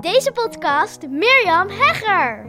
Deze 0.00 0.32
podcast 0.32 1.08
Mirjam 1.08 1.68
Hegger. 1.68 2.46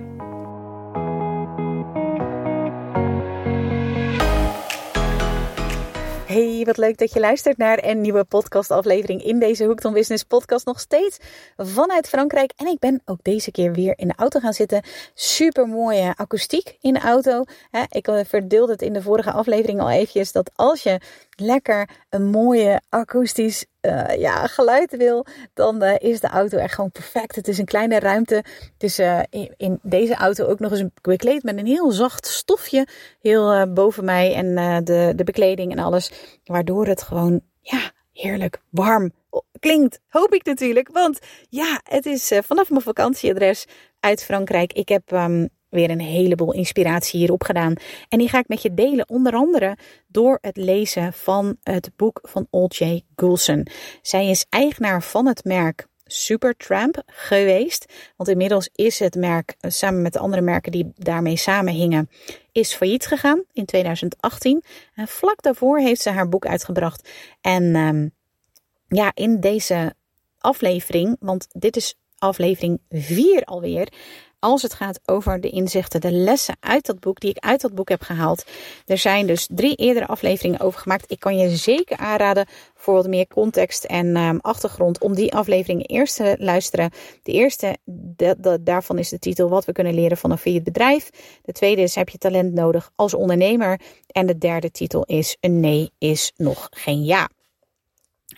Hey, 6.26 6.62
wat 6.66 6.78
leuk 6.78 6.98
dat 6.98 7.14
je 7.14 7.20
luistert 7.20 7.58
naar 7.58 7.84
een 7.84 8.02
nieuwe 8.02 8.24
podcastaflevering 8.24 9.24
in 9.24 9.40
deze 9.40 9.66
Hoekton 9.66 9.94
Business 9.94 10.24
podcast. 10.24 10.66
Nog 10.66 10.80
steeds 10.80 11.18
vanuit 11.58 12.08
Frankrijk. 12.08 12.52
En 12.56 12.68
ik 12.68 12.80
ben 12.80 13.02
ook 13.06 13.20
deze 13.22 13.52
keer 13.52 13.74
weer 13.74 13.94
in 13.96 14.08
de 14.08 14.14
auto 14.18 14.40
gaan 14.40 14.54
zitten. 14.54 14.84
Super 15.14 15.68
mooie 15.68 16.14
akoestiek 16.16 16.78
in 16.82 16.94
de 16.94 17.00
auto. 17.00 17.44
Ik 17.90 18.08
eh, 18.08 18.20
verdeelde 18.26 18.72
het 18.72 18.82
in 18.82 18.94
de 18.94 19.02
vorige 19.02 19.32
aflevering 19.32 19.82
al 19.82 19.90
eventjes 19.90 20.32
dat 20.32 20.52
als 20.56 20.84
je 20.84 21.00
lekker 21.40 21.90
een 22.10 22.26
mooie 22.26 22.82
akoestisch 22.90 23.66
uh, 23.82 24.16
ja, 24.18 24.48
geluid 24.48 24.98
wil, 24.98 25.26
dan 25.54 25.84
uh, 25.84 25.96
is 25.98 26.20
de 26.20 26.28
auto 26.28 26.58
echt 26.58 26.74
gewoon 26.74 26.92
perfect. 26.92 27.36
Het 27.36 27.48
is 27.48 27.58
een 27.58 27.66
kleine 27.66 28.00
ruimte. 28.00 28.44
Is 28.78 29.00
uh, 29.00 29.20
in, 29.30 29.54
in, 29.58 29.80
deze 29.82 30.16
auto 30.16 30.46
ook 30.46 30.60
nog 30.60 30.72
eens 30.72 30.84
bekleed 31.02 31.44
met 31.44 31.58
een 31.58 31.66
heel 31.66 31.92
zacht 31.92 32.28
stofje. 32.28 32.88
Heel 33.22 33.74
boven 33.74 34.06
mij 34.06 34.34
en 34.34 34.56
de, 34.84 35.14
de 35.16 35.24
bekleding 35.24 35.72
en 35.72 35.80
alles. 35.80 36.12
Waardoor 36.44 36.88
het 36.88 37.02
gewoon 37.02 37.42
ja, 37.62 37.92
heerlijk 38.14 38.62
warm 38.70 39.12
klinkt. 39.60 40.00
Hoop 40.08 40.34
ik 40.34 40.46
natuurlijk. 40.46 40.90
Want 40.92 41.20
ja, 41.50 41.82
het 41.84 42.06
is 42.06 42.32
vanaf 42.44 42.70
mijn 42.70 42.82
vakantieadres 42.82 43.66
uit 44.00 44.24
Frankrijk. 44.24 44.74
Ik 44.74 44.90
heb 44.90 45.12
um, 45.12 45.50
weer 45.70 45.90
een 45.90 46.00
heleboel 46.00 46.54
inspiratie 46.54 47.20
hierop 47.20 47.44
gedaan. 47.44 47.74
En 48.10 48.18
die 48.18 48.30
ga 48.30 48.40
ik 48.40 48.48
met 48.48 48.62
je 48.62 48.74
delen, 48.74 49.10
onder 49.10 49.34
andere 49.34 49.78
door 50.08 50.38
het 50.42 50.58
lezen 50.58 51.14
van 51.14 51.58
het 51.64 51.90
boek 51.96 52.20
van 52.24 52.48
Old 52.50 52.82
Goulson. 53.16 53.68
Zij 54.02 54.30
is 54.30 54.46
eigenaar 54.50 55.04
van 55.04 55.28
het 55.28 55.44
merk 55.44 55.88
Supertramp 56.12 57.02
geweest. 57.06 57.94
Want 58.16 58.30
inmiddels 58.30 58.70
is 58.74 59.00
het 59.00 59.16
merk, 59.16 59.56
eh, 59.60 59.72
samen 59.72 60.02
met 60.02 60.14
de 60.14 60.20
andere 60.20 60.42
merken 60.42 60.72
die 60.72 60.92
daarmee 60.96 61.38
samenhingen, 61.38 62.10
is 62.52 62.74
failliet 62.74 63.06
gegaan 63.06 63.44
in 63.54 63.66
2018. 63.66 64.64
En 64.96 65.08
vlak 65.08 65.42
daarvoor 65.42 65.80
heeft 65.80 66.02
ze 66.02 66.10
haar 66.10 66.30
boek 66.30 66.46
uitgebracht. 66.46 67.10
En 67.42 67.76
um, 67.76 68.12
ja, 68.88 69.12
in 69.14 69.40
deze 69.40 69.94
aflevering, 70.38 71.16
want 71.20 71.48
dit 71.50 71.76
is 71.76 71.96
aflevering 72.20 72.82
4 72.90 73.44
alweer, 73.44 73.88
als 74.40 74.62
het 74.62 74.74
gaat 74.74 75.00
over 75.06 75.42
de 75.42 75.50
inzichten, 75.50 76.02
de 76.02 76.12
lessen 76.12 76.58
uit 76.60 76.86
dat 76.86 77.00
boek, 77.00 77.20
die 77.20 77.30
ik 77.30 77.38
uit 77.38 77.62
dat 77.62 77.76
boek 77.76 77.90
heb 77.90 78.02
gehaald. 78.02 78.46
Er 78.86 78.98
zijn 78.98 79.28
dus 79.28 79.48
drie 79.52 79.76
eerdere 79.76 80.08
afleveringen 80.08 80.60
over 80.60 80.80
gemaakt. 80.80 81.12
Ik 81.12 81.20
kan 81.20 81.38
je 81.38 81.56
zeker 81.56 81.98
aanraden 81.98 82.48
voor 82.76 82.94
wat 82.94 83.08
meer 83.08 83.28
context 83.28 83.84
en 83.84 84.18
um, 84.18 84.40
achtergrond 84.42 85.00
om 85.00 85.16
die 85.16 85.34
afleveringen 85.34 85.86
eerst 85.86 86.16
te 86.16 86.36
luisteren. 86.40 86.92
De 87.24 87.32
eerste, 87.32 87.78
daarvan 88.62 88.98
is 88.98 89.10
de 89.10 89.20
titel 89.20 89.50
Wat 89.50 89.66
we 89.66 89.72
kunnen 89.72 89.94
leren 89.94 90.18
van 90.18 90.32
een 90.32 90.38
failliet 90.38 90.64
bedrijf. 90.64 91.10
De 91.42 91.52
tweede 91.52 91.82
is 91.82 91.96
Heb 91.96 92.10
je 92.10 92.18
talent 92.18 92.54
nodig 92.54 92.92
als 92.96 93.14
ondernemer? 93.14 93.80
En 94.08 94.26
de 94.26 94.38
derde 94.38 94.72
titel 94.72 95.04
is 95.04 95.38
Een 95.40 95.60
nee 95.60 95.92
is 95.98 96.32
nog 96.36 96.68
geen 96.72 97.04
ja. 97.04 97.30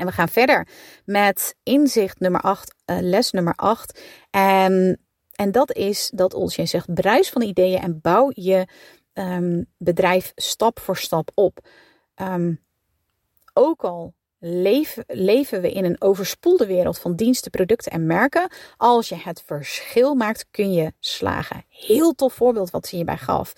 En 0.02 0.08
we 0.08 0.14
gaan 0.14 0.30
verder 0.30 0.68
met 1.06 1.56
inzicht 1.64 2.20
nummer 2.20 2.42
8, 2.42 2.76
uh, 2.86 2.98
eh, 2.98 3.04
les 3.04 3.32
nummer 3.32 3.54
8. 3.56 4.02
En 4.30 5.00
en 5.32 5.52
dat 5.52 5.74
is 5.74 6.12
dat 6.14 6.34
Olsje 6.34 6.66
zegt: 6.66 6.94
bruis 6.94 7.30
van 7.30 7.42
ideeën 7.42 7.82
en 7.82 8.02
bouw 8.02 8.32
je 8.34 8.68
um, 9.14 9.66
bedrijf 9.78 10.32
stap 10.36 10.80
voor 10.80 10.98
stap 10.98 11.32
op. 11.34 11.68
Um, 12.16 12.60
ook 13.54 13.84
al 13.84 14.14
leven, 14.40 15.04
leven 15.08 15.62
we 15.62 15.72
in 15.72 15.86
een 15.86 16.02
overspoelde 16.02 16.66
wereld 16.66 17.00
van 17.00 17.16
diensten, 17.16 17.52
producten 17.52 17.92
en 17.92 18.06
merken. 18.06 18.52
Als 18.78 19.10
je 19.10 19.16
het 19.16 19.44
verschil 19.46 20.16
maakt, 20.16 20.46
kun 20.52 20.74
je 20.74 20.94
slagen. 21.00 21.66
Heel 21.70 22.14
tof 22.14 22.34
voorbeeld 22.34 22.70
wat 22.70 22.88
ze 22.88 22.96
hierbij 22.96 23.18
gaf, 23.18 23.54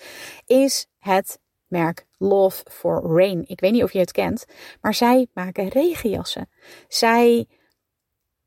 is 0.46 0.86
het 0.98 1.38
merk 1.66 2.06
Love 2.28 2.62
for 2.70 3.16
Rain. 3.16 3.44
Ik 3.46 3.60
weet 3.60 3.72
niet 3.72 3.82
of 3.82 3.92
je 3.92 3.98
het 3.98 4.12
kent, 4.12 4.44
maar 4.80 4.94
zij 4.94 5.26
maken 5.32 5.68
regenjassen. 5.68 6.48
Zij 6.88 7.46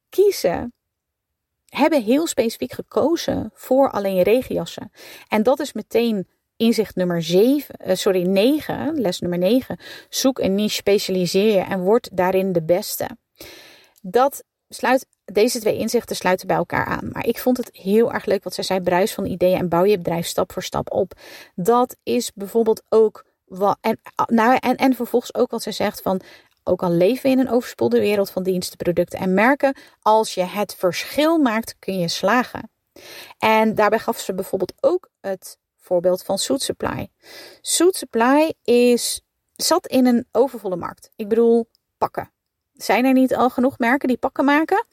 kiezen 0.09 0.73
hebben 1.69 2.03
heel 2.03 2.27
specifiek 2.27 2.71
gekozen 2.71 3.51
voor 3.53 3.91
alleen 3.91 4.21
regenjassen. 4.21 4.91
En 5.27 5.43
dat 5.43 5.59
is 5.59 5.73
meteen 5.73 6.27
inzicht 6.57 6.95
nummer 6.95 7.23
7, 7.23 7.75
uh, 7.81 7.91
eh, 7.91 7.97
sorry, 7.97 8.21
9, 8.21 9.01
les 9.01 9.19
nummer 9.19 9.39
9. 9.39 9.79
Zoek 10.09 10.39
een 10.39 10.55
niche, 10.55 10.75
specialiseer 10.75 11.51
je 11.51 11.59
en 11.59 11.81
word 11.81 12.09
daarin 12.13 12.51
de 12.51 12.63
beste. 12.63 13.09
Dat 14.01 14.43
sluit, 14.69 15.07
deze 15.25 15.59
twee 15.59 15.77
inzichten 15.77 16.15
sluiten 16.15 16.47
bij 16.47 16.55
elkaar 16.55 16.85
aan. 16.85 17.09
Maar 17.11 17.25
ik 17.25 17.39
vond 17.39 17.57
het 17.57 17.69
heel 17.73 18.13
erg 18.13 18.25
leuk 18.25 18.43
wat 18.43 18.53
zij 18.53 18.63
zei: 18.63 18.81
bruis 18.81 19.13
van 19.13 19.25
ideeën 19.25 19.57
en 19.57 19.69
bouw 19.69 19.85
je 19.85 19.97
bedrijf 19.97 20.25
stap 20.25 20.51
voor 20.51 20.63
stap 20.63 20.91
op. 20.91 21.13
Dat 21.55 21.95
is 22.03 22.31
bijvoorbeeld 22.35 22.83
ook. 22.89 23.25
En, 23.81 23.99
nou, 24.25 24.57
en, 24.59 24.75
en 24.75 24.95
vervolgens 24.95 25.35
ook 25.35 25.51
wat 25.51 25.63
zij 25.63 25.71
zegt 25.71 26.01
van 26.01 26.21
ook 26.63 26.83
al 26.83 26.91
leven 26.91 27.23
we 27.23 27.29
in 27.29 27.39
een 27.39 27.49
overspoelde 27.49 27.99
wereld 27.99 28.29
van 28.29 28.43
diensten, 28.43 28.77
producten 28.77 29.19
en 29.19 29.33
merken, 29.33 29.77
als 30.01 30.33
je 30.33 30.43
het 30.43 30.75
verschil 30.75 31.37
maakt, 31.37 31.75
kun 31.79 31.99
je 31.99 32.07
slagen. 32.07 32.69
En 33.37 33.75
daarbij 33.75 33.99
gaf 33.99 34.19
ze 34.19 34.33
bijvoorbeeld 34.33 34.73
ook 34.79 35.09
het 35.21 35.57
voorbeeld 35.77 36.23
van 36.23 36.37
Suit 36.37 36.61
Supply. 36.61 37.07
Suit 37.61 37.95
Supply 37.95 38.53
is, 38.63 39.21
zat 39.55 39.87
in 39.87 40.05
een 40.05 40.27
overvolle 40.31 40.75
markt. 40.75 41.09
Ik 41.15 41.27
bedoel, 41.27 41.69
pakken. 41.97 42.31
Zijn 42.73 43.05
er 43.05 43.13
niet 43.13 43.35
al 43.35 43.49
genoeg 43.49 43.77
merken 43.77 44.07
die 44.07 44.17
pakken 44.17 44.45
maken? 44.45 44.85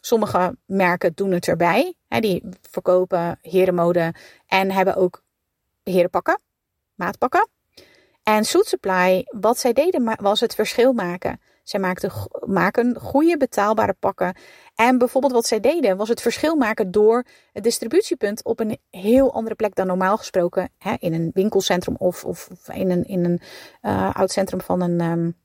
Sommige 0.00 0.56
merken 0.66 1.12
doen 1.14 1.30
het 1.30 1.48
erbij. 1.48 1.94
Hè, 2.08 2.20
die 2.20 2.42
verkopen 2.70 3.38
herenmode 3.42 4.14
en 4.46 4.70
hebben 4.70 4.96
ook 4.96 5.22
herenpakken, 5.82 6.40
maatpakken. 6.94 7.48
En 8.28 8.44
Suit 8.44 8.66
Supply, 8.66 9.26
wat 9.26 9.58
zij 9.58 9.72
deden 9.72 10.16
was 10.20 10.40
het 10.40 10.54
verschil 10.54 10.92
maken. 10.92 11.40
Zij 11.62 11.80
maakten, 11.80 12.12
maken 12.46 13.00
goede 13.00 13.36
betaalbare 13.36 13.92
pakken. 13.92 14.36
En 14.74 14.98
bijvoorbeeld 14.98 15.32
wat 15.32 15.46
zij 15.46 15.60
deden 15.60 15.96
was 15.96 16.08
het 16.08 16.20
verschil 16.20 16.56
maken 16.56 16.90
door 16.90 17.24
het 17.52 17.64
distributiepunt 17.64 18.44
op 18.44 18.60
een 18.60 18.78
heel 18.90 19.32
andere 19.32 19.54
plek 19.54 19.74
dan 19.74 19.86
normaal 19.86 20.16
gesproken. 20.16 20.70
Hè, 20.78 20.94
in 20.98 21.14
een 21.14 21.30
winkelcentrum 21.34 21.96
of, 21.96 22.24
of 22.24 22.48
in 22.72 22.90
een, 22.90 23.04
in 23.04 23.24
een 23.24 23.40
uh, 23.82 24.14
oud 24.14 24.30
centrum 24.30 24.60
van 24.60 24.80
een, 24.80 25.00
um, 25.00 25.36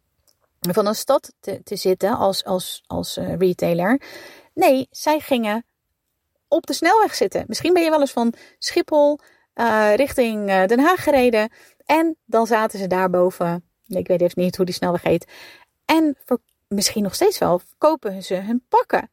van 0.59 0.85
een 0.85 0.95
stad 0.95 1.33
te, 1.39 1.63
te 1.63 1.75
zitten 1.75 2.17
als, 2.17 2.43
als, 2.43 2.83
als 2.87 3.17
uh, 3.17 3.35
retailer. 3.35 4.01
Nee, 4.53 4.87
zij 4.91 5.19
gingen 5.19 5.65
op 6.47 6.65
de 6.65 6.73
snelweg 6.73 7.15
zitten. 7.15 7.43
Misschien 7.47 7.73
ben 7.73 7.83
je 7.83 7.89
wel 7.89 7.99
eens 7.99 8.11
van 8.11 8.33
Schiphol 8.59 9.19
uh, 9.55 9.95
richting 9.95 10.65
Den 10.65 10.79
Haag 10.79 11.03
gereden. 11.03 11.49
En 11.85 12.17
dan 12.25 12.47
zaten 12.47 12.79
ze 12.79 12.87
daarboven. 12.87 13.63
Ik 13.87 14.07
weet 14.07 14.21
even 14.21 14.41
niet 14.41 14.55
hoe 14.55 14.65
die 14.65 14.75
snelweg 14.75 15.01
heet. 15.01 15.31
En 15.85 16.17
misschien 16.67 17.03
nog 17.03 17.15
steeds 17.15 17.37
wel, 17.37 17.61
kopen 17.77 18.23
ze 18.23 18.35
hun 18.35 18.63
pakken. 18.69 19.09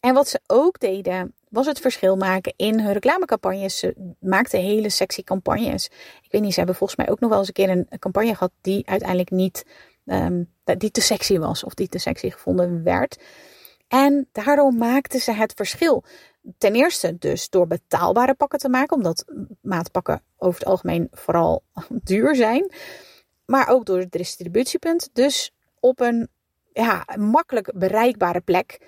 En 0.00 0.14
wat 0.14 0.28
ze 0.28 0.40
ook 0.46 0.80
deden, 0.80 1.34
was 1.48 1.66
het 1.66 1.80
verschil 1.80 2.16
maken 2.16 2.52
in 2.56 2.80
hun 2.80 2.92
reclamecampagnes. 2.92 3.78
Ze 3.78 4.14
maakten 4.20 4.60
hele 4.60 4.88
sexy 4.88 5.22
campagnes. 5.22 5.86
Ik 6.22 6.32
weet 6.32 6.42
niet, 6.42 6.52
ze 6.52 6.58
hebben 6.58 6.76
volgens 6.76 6.98
mij 6.98 7.10
ook 7.10 7.20
nog 7.20 7.30
wel 7.30 7.38
eens 7.38 7.48
een 7.48 7.54
keer 7.54 7.70
een 7.70 7.98
campagne 7.98 8.34
gehad 8.34 8.52
die 8.60 8.86
uiteindelijk 8.88 9.30
niet, 9.30 9.66
um, 10.04 10.52
die 10.64 10.90
te 10.90 11.00
sexy 11.00 11.38
was 11.38 11.64
of 11.64 11.74
die 11.74 11.88
te 11.88 11.98
sexy 11.98 12.30
gevonden 12.30 12.82
werd. 12.82 13.18
En 13.88 14.28
daardoor 14.32 14.72
maakten 14.72 15.20
ze 15.20 15.32
het 15.32 15.52
verschil. 15.56 16.04
Ten 16.58 16.74
eerste 16.74 17.18
dus 17.18 17.50
door 17.50 17.66
betaalbare 17.66 18.34
pakken 18.34 18.58
te 18.58 18.68
maken, 18.68 18.96
omdat 18.96 19.24
maatpakken 19.60 20.22
over 20.38 20.60
het 20.60 20.68
algemeen 20.68 21.08
vooral 21.10 21.62
duur 21.88 22.36
zijn. 22.36 22.72
Maar 23.44 23.68
ook 23.68 23.86
door 23.86 23.98
het 23.98 24.12
distributiepunt. 24.12 25.10
Dus 25.12 25.52
op 25.80 26.00
een 26.00 26.28
ja, 26.72 27.04
makkelijk 27.18 27.72
bereikbare 27.74 28.40
plek 28.40 28.80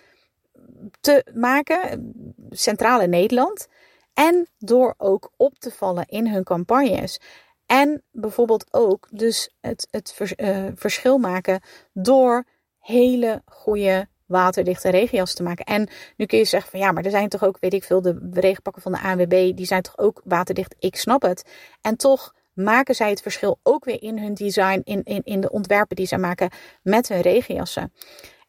te 1.01 1.25
maken, 1.35 2.13
centraal 2.51 3.01
in 3.01 3.11
Nederland. 3.11 3.69
En 4.15 4.49
door 4.59 4.95
ook 4.99 5.31
op 5.37 5.59
te 5.59 5.71
vallen 5.71 6.07
in 6.07 6.27
hun 6.27 6.45
campagnes. 6.45 7.21
En 7.67 8.03
bijvoorbeeld 8.11 8.67
ook 8.71 9.09
dus 9.11 9.55
het, 9.61 9.89
het 9.91 10.35
uh, 10.37 10.67
verschil 10.75 11.19
maken 11.19 11.61
door 11.93 12.45
hele 12.79 13.43
goede 13.45 14.09
waterdichte 14.31 14.91
regenjas 14.91 15.35
te 15.35 15.43
maken. 15.43 15.65
En 15.65 15.89
nu 16.17 16.27
kun 16.27 16.39
je 16.39 16.45
zeggen 16.45 16.71
van 16.71 16.81
ja, 16.81 16.93
maar 16.93 17.05
er 17.05 17.11
zijn 17.11 17.29
toch 17.29 17.45
ook, 17.45 17.57
weet 17.61 17.75
ik 17.75 17.85
veel, 17.85 18.03
de 18.03 18.19
regenpakken 18.33 18.83
van 18.83 18.93
de 18.93 19.01
ANWB, 19.01 19.57
die 19.57 19.67
zijn 19.67 19.83
toch 19.83 19.99
ook 19.99 20.21
waterdicht. 20.25 20.75
Ik 20.79 20.97
snap 20.97 21.23
het. 21.23 21.51
En 21.81 21.97
toch 21.97 22.35
maken 22.53 22.95
zij 22.95 23.11
het 23.11 23.23
verschil 23.23 23.59
ook 23.63 23.85
weer 23.85 24.03
in 24.03 24.19
hun 24.19 24.35
design, 24.35 24.81
in, 24.85 25.03
in, 25.05 25.21
in 25.25 25.41
de 25.41 25.51
ontwerpen 25.51 25.97
die 25.97 26.07
zij 26.07 26.19
maken 26.19 26.51
met 26.83 27.09
hun 27.09 27.21
regenjassen. 27.21 27.93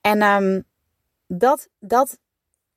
En 0.01 0.22
um, 0.22 0.63
dat, 1.28 1.68
dat, 1.80 2.18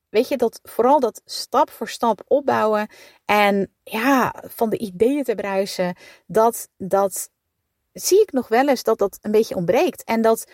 weet 0.09 0.29
je, 0.29 0.37
dat 0.37 0.61
vooral 0.62 1.00
dat 1.00 1.23
stap 1.25 1.71
voor 1.71 1.89
stap 1.89 2.23
opbouwen 2.27 2.89
en 3.25 3.73
ja, 3.83 4.35
van 4.47 4.71
de 4.71 4.79
ideeën 4.79 5.25
te 5.25 5.35
bruisen, 5.35 5.97
dat, 6.27 6.69
dat 6.77 7.31
zie 7.93 8.21
ik 8.21 8.33
nog 8.33 8.49
wel 8.49 8.69
eens 8.69 8.83
dat 8.83 8.99
dat 8.99 9.19
een 9.23 9.31
beetje 9.31 9.57
ontbreekt. 9.57 10.05
En 10.05 10.23
dat 10.23 10.47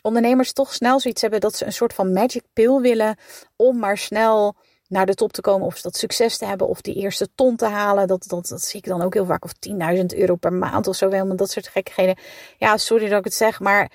ondernemers 0.00 0.52
toch 0.52 0.72
snel 0.72 1.00
zoiets 1.00 1.20
hebben 1.20 1.40
dat 1.40 1.56
ze 1.56 1.64
een 1.64 1.72
soort 1.72 1.92
van 1.92 2.12
magic 2.12 2.42
pill 2.52 2.80
willen 2.80 3.16
om 3.56 3.78
maar 3.78 3.98
snel 3.98 4.56
naar 4.88 5.06
de 5.06 5.14
top 5.14 5.32
te 5.32 5.40
komen, 5.40 5.66
of 5.66 5.80
dat 5.80 5.96
succes 5.96 6.38
te 6.38 6.44
hebben, 6.44 6.68
of 6.68 6.80
die 6.80 6.94
eerste 6.94 7.28
ton 7.34 7.56
te 7.56 7.66
halen. 7.66 8.06
Dat, 8.06 8.24
dat, 8.26 8.46
dat 8.48 8.62
zie 8.62 8.78
ik 8.78 8.86
dan 8.86 9.02
ook 9.02 9.14
heel 9.14 9.24
vaak. 9.24 9.44
Of 9.44 9.52
10.000 9.96 10.04
euro 10.06 10.34
per 10.34 10.52
maand 10.52 10.86
of 10.86 10.96
zo. 10.96 11.10
Helemaal 11.10 11.36
dat 11.36 11.50
soort 11.50 11.68
gekkigheden. 11.68 12.16
Ja, 12.58 12.76
sorry 12.76 13.08
dat 13.08 13.18
ik 13.18 13.24
het 13.24 13.34
zeg, 13.34 13.60
maar 13.60 13.90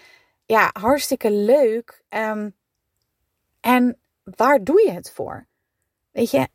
ja, 0.45 0.69
hartstikke 0.73 1.31
leuk. 1.31 2.03
Ehm, 2.09 2.49
en 3.59 3.97
waar 4.23 4.63
doe 4.63 4.81
je 4.85 4.91
het 4.91 5.11
voor? 5.11 5.47
Weet 6.11 6.31
je, 6.31 6.47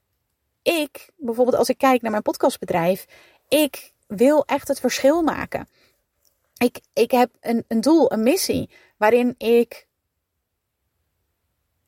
ik, 0.62 1.10
bijvoorbeeld 1.16 1.56
als 1.56 1.69
ik 1.69 1.78
kijk 1.78 2.02
naar 2.02 2.10
mijn 2.10 2.22
podcastbedrijf, 2.22 3.06
ik 3.49 3.92
wil 4.06 4.44
echt 4.44 4.69
het 4.69 4.81
verschil 4.81 5.22
maken. 5.22 5.69
Ik, 6.58 6.81
ik 6.93 7.11
heb 7.11 7.31
een, 7.41 7.64
een 7.69 7.81
doel, 7.81 8.12
een 8.12 8.23
missie, 8.23 8.70
waarin 8.97 9.35
ik 9.38 9.87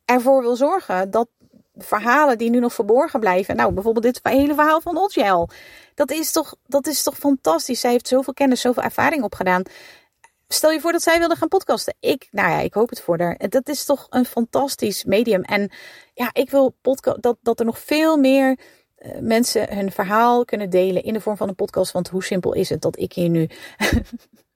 ervoor 0.04 0.42
wil 0.42 0.56
zorgen 0.56 1.10
dat 1.10 1.28
verhalen 1.76 2.38
die 2.38 2.50
nu 2.50 2.58
nog 2.58 2.74
verborgen 2.74 3.20
blijven. 3.20 3.56
Nou, 3.56 3.72
bijvoorbeeld 3.72 4.04
dit 4.04 4.20
hele 4.22 4.54
verhaal 4.54 4.80
van 4.80 4.96
Otjel. 4.96 5.48
Dat 5.94 6.10
is 6.10 6.32
toch, 6.32 6.54
dat 6.66 6.86
is 6.86 7.02
toch 7.02 7.16
fantastisch. 7.16 7.80
Zij 7.80 7.90
heeft 7.90 8.08
zoveel 8.08 8.32
kennis, 8.32 8.60
zoveel 8.60 8.82
ervaring 8.82 9.22
opgedaan. 9.22 9.62
Stel 10.48 10.70
je 10.70 10.80
voor 10.80 10.92
dat 10.92 11.02
zij 11.02 11.18
wilde 11.18 11.36
gaan 11.36 11.48
podcasten. 11.48 11.94
Ik, 12.00 12.28
nou 12.30 12.50
ja, 12.50 12.58
ik 12.58 12.74
hoop 12.74 12.88
het 12.88 13.00
voor 13.00 13.20
haar. 13.20 13.48
Dat 13.48 13.68
is 13.68 13.84
toch 13.84 14.06
een 14.10 14.24
fantastisch 14.24 15.04
medium. 15.04 15.42
En 15.42 15.70
ja, 16.14 16.30
ik 16.32 16.50
wil 16.50 16.74
dat, 17.20 17.36
dat 17.42 17.58
er 17.58 17.66
nog 17.66 17.78
veel 17.78 18.16
meer 18.16 18.58
uh, 18.98 19.18
mensen 19.20 19.74
hun 19.74 19.92
verhaal 19.92 20.44
kunnen 20.44 20.70
delen 20.70 21.02
in 21.02 21.12
de 21.12 21.20
vorm 21.20 21.36
van 21.36 21.48
een 21.48 21.54
podcast. 21.54 21.92
Want 21.92 22.08
hoe 22.08 22.24
simpel 22.24 22.52
is 22.54 22.68
het 22.68 22.82
dat 22.82 22.98
ik 22.98 23.12
hier 23.12 23.28
nu. 23.28 23.48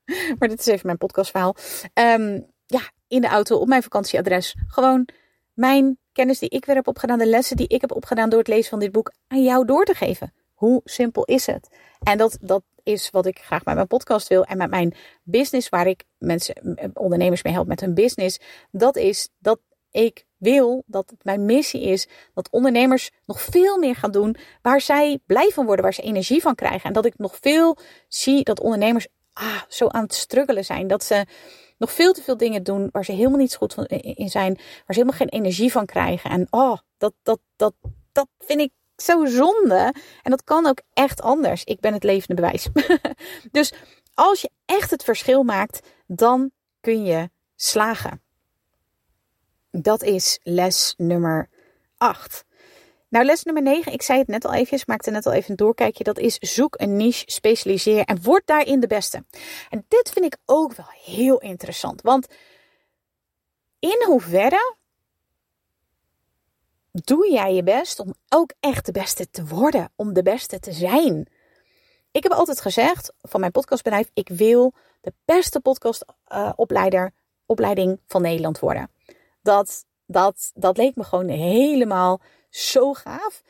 maar 0.39 0.49
dit 0.49 0.59
is 0.59 0.67
even 0.67 0.87
mijn 0.87 0.99
podcastverhaal. 0.99 1.57
Um, 1.95 2.47
ja, 2.67 2.81
in 3.09 3.21
de 3.21 3.27
auto 3.27 3.57
op 3.57 3.69
mijn 3.69 3.83
vakantieadres. 3.83 4.55
Gewoon 4.67 5.09
mijn 5.55 5.99
kennis 6.13 6.39
die 6.39 6.49
ik 6.49 6.65
weer 6.65 6.77
heb 6.77 6.89
opgedaan, 6.89 7.19
de 7.19 7.27
lessen 7.27 7.57
die 7.57 7.69
ik 7.69 7.81
heb 7.81 7.93
opgedaan 7.93 8.29
door 8.29 8.39
het 8.39 8.49
lezen 8.49 8.71
van 8.71 8.79
dit 8.79 8.93
boek, 8.93 9.13
aan 9.29 9.43
jou 9.43 9.65
door 9.67 9.85
te 9.85 9.95
geven. 9.95 10.33
Hoe 10.55 10.81
simpel 10.85 11.25
is 11.25 11.47
het? 11.47 11.69
En 12.03 12.19
dat, 12.19 12.39
dat 12.41 12.63
is 12.83 13.11
wat 13.11 13.27
ik 13.27 13.39
graag 13.39 13.65
met 13.65 13.75
mijn 13.75 13.87
podcast 13.87 14.29
wil 14.29 14.45
en 14.45 14.57
met 14.57 14.71
mijn 14.71 14.95
business, 15.23 15.69
waar 15.69 15.87
ik 15.87 16.05
mensen, 16.19 16.77
ondernemers 16.95 17.43
mee 17.43 17.53
help 17.53 17.67
met 17.67 17.81
hun 17.81 17.95
business. 17.95 18.41
Dat 18.71 18.97
is 18.97 19.29
dat 19.39 19.61
ik 19.91 20.25
wil 20.37 20.83
dat 20.87 21.11
het 21.11 21.25
mijn 21.25 21.45
missie 21.45 21.83
is 21.83 22.09
dat 22.35 22.51
ondernemers 22.51 23.11
nog 23.27 23.41
veel 23.41 23.79
meer 23.79 23.97
gaan 23.97 24.11
doen 24.11 24.37
waar 24.63 24.81
zij 24.81 25.19
blij 25.27 25.51
van 25.51 25.67
worden, 25.67 25.85
waar 25.85 25.95
ze 25.95 26.03
energie 26.03 26.41
van 26.41 26.55
krijgen. 26.55 26.83
En 26.83 26.93
dat 26.93 27.05
ik 27.05 27.19
nog 27.19 27.39
veel 27.41 27.77
zie 28.09 28.45
dat 28.45 28.61
ondernemers 28.61 29.07
ah, 29.33 29.63
zo 29.69 29.87
aan 29.89 30.03
het 30.03 30.15
struggelen 30.15 30.65
zijn. 30.65 30.87
Dat 30.87 31.05
ze 31.05 31.27
nog 31.79 31.93
veel 31.93 32.13
te 32.13 32.23
veel 32.23 32.37
dingen 32.37 32.63
doen 32.63 32.89
waar 32.93 33.05
ze 33.05 33.13
helemaal 33.13 33.39
niet 33.39 33.57
goed 33.57 33.77
in 34.17 34.29
zijn, 34.29 34.55
waar 34.55 34.95
ze 34.95 35.01
helemaal 35.01 35.17
geen 35.17 35.29
energie 35.29 35.73
van 35.73 35.87
krijgen. 35.87 36.31
En 36.31 36.47
oh, 36.51 36.79
dat, 36.99 37.13
dat, 37.23 37.41
dat, 37.57 37.75
dat 38.13 38.27
vind 38.39 38.61
ik 38.61 38.71
zo 38.97 39.27
zonde. 39.27 39.95
En 40.23 40.31
dat 40.31 40.45
kan 40.45 40.67
ook 40.67 40.81
echt 40.93 41.21
anders. 41.21 41.65
Ik 41.65 41.81
ben 41.81 41.93
het 41.93 42.05
levende 42.05 42.35
bewijs. 42.35 42.69
dus 43.51 43.73
als 44.15 44.41
je 44.41 44.51
echt 44.65 44.91
het 44.91 45.05
verschil 45.05 45.43
maakt, 45.43 45.81
dan 46.07 46.51
kun 46.81 47.05
je 47.05 47.31
slagen. 47.57 48.23
Dat 49.71 50.03
is 50.03 50.39
les 50.43 50.95
nummer 50.97 51.49
8. 51.97 52.45
Nou, 53.13 53.25
les 53.25 53.43
nummer 53.43 53.63
9, 53.63 53.93
ik 53.93 54.03
zei 54.03 54.19
het 54.19 54.29
net 54.29 54.45
al 54.45 54.55
even, 54.55 54.81
maakte 54.87 55.11
net 55.11 55.27
al 55.27 55.33
even 55.33 55.51
een 55.51 55.57
doorkijkje. 55.57 56.05
Dat 56.05 56.19
is 56.19 56.39
zoek 56.39 56.81
een 56.81 56.97
niche, 56.97 57.25
specialiseer 57.27 58.05
en 58.05 58.23
word 58.23 58.47
daarin 58.47 58.81
de 58.81 58.87
beste. 58.87 59.25
En 59.71 59.85
dit 59.89 60.11
vind 60.13 60.25
ik 60.25 60.37
ook 60.47 60.73
wel 60.73 60.87
heel 61.05 61.39
interessant. 61.39 62.01
Want 62.03 62.27
in 63.79 64.05
hoeverre 64.07 64.77
doe 66.93 67.31
jij 67.31 67.55
je 67.55 67.63
best 67.63 67.99
om 67.99 68.15
ook 68.29 68.53
echt 68.61 68.87
de 68.87 68.93
beste 68.93 69.31
te 69.31 69.47
worden, 69.47 69.93
om 69.97 70.13
de 70.13 70.23
beste 70.23 70.59
te 70.59 70.73
zijn? 70.73 71.29
Ik 72.11 72.23
heb 72.23 72.33
altijd 72.33 72.61
gezegd 72.61 73.13
van 73.23 73.41
mijn 73.41 73.53
podcastbedrijf, 73.53 74.11
ik 74.15 74.29
wil 74.29 74.73
de 75.01 75.13
beste 75.25 75.61
podcastopleider, 75.61 77.05
uh, 77.05 77.11
opleiding 77.47 78.01
van 78.07 78.23
Nederland 78.23 78.59
worden. 78.59 78.91
Dat, 79.43 79.85
dat, 80.07 80.51
dat 80.55 80.77
leek 80.77 80.97
me 80.97 81.05
gewoon 81.05 81.29
helemaal 81.29 82.21
zo 82.55 82.93
gaaf. 82.93 83.43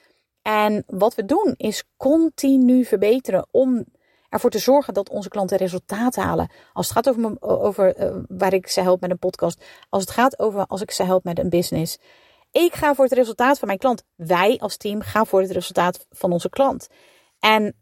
En 0.43 0.85
wat 0.87 1.15
we 1.15 1.25
doen 1.25 1.55
is 1.57 1.85
continu 1.97 2.85
verbeteren 2.85 3.47
om 3.51 3.85
ervoor 4.29 4.51
te 4.51 4.59
zorgen 4.59 4.95
dat 4.95 5.09
onze 5.09 5.29
klanten 5.29 5.57
resultaat 5.57 6.17
halen. 6.17 6.51
Als 6.73 6.89
het 6.89 6.97
gaat 6.97 7.09
over, 7.09 7.37
over 7.41 8.01
uh, 8.01 8.17
waar 8.29 8.53
ik 8.53 8.69
ze 8.69 8.81
help 8.81 9.01
met 9.01 9.11
een 9.11 9.19
podcast. 9.19 9.65
Als 9.89 10.03
het 10.03 10.13
gaat 10.13 10.39
over 10.39 10.67
als 10.67 10.81
ik 10.81 10.91
ze 10.91 11.03
help 11.03 11.25
met 11.25 11.39
een 11.39 11.49
business. 11.49 11.99
Ik 12.51 12.75
ga 12.75 12.95
voor 12.95 13.05
het 13.05 13.15
resultaat 13.15 13.59
van 13.59 13.67
mijn 13.67 13.81
klant. 13.81 14.03
Wij 14.15 14.59
als 14.59 14.77
team 14.77 15.01
gaan 15.01 15.27
voor 15.27 15.41
het 15.41 15.51
resultaat 15.51 16.07
van 16.11 16.33
onze 16.33 16.49
klant. 16.49 16.89
En 17.39 17.77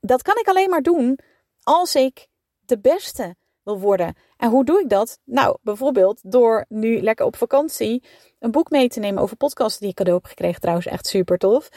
dat 0.00 0.22
kan 0.22 0.36
ik 0.38 0.48
alleen 0.48 0.70
maar 0.70 0.82
doen 0.82 1.18
als 1.62 1.94
ik 1.94 2.28
de 2.64 2.78
beste 2.78 3.36
wil 3.64 3.80
worden. 3.80 4.14
En 4.36 4.50
hoe 4.50 4.64
doe 4.64 4.80
ik 4.80 4.88
dat? 4.88 5.18
Nou, 5.24 5.56
bijvoorbeeld 5.62 6.20
door 6.22 6.64
nu 6.68 7.00
lekker 7.00 7.26
op 7.26 7.36
vakantie 7.36 8.04
een 8.38 8.50
boek 8.50 8.70
mee 8.70 8.88
te 8.88 9.00
nemen 9.00 9.22
over 9.22 9.36
podcasten 9.36 9.80
die 9.80 9.90
ik 9.90 9.96
cadeau 9.96 10.18
heb 10.18 10.28
gekregen. 10.28 10.60
Trouwens, 10.60 10.86
echt 10.86 11.06
super 11.06 11.38
tof. 11.38 11.68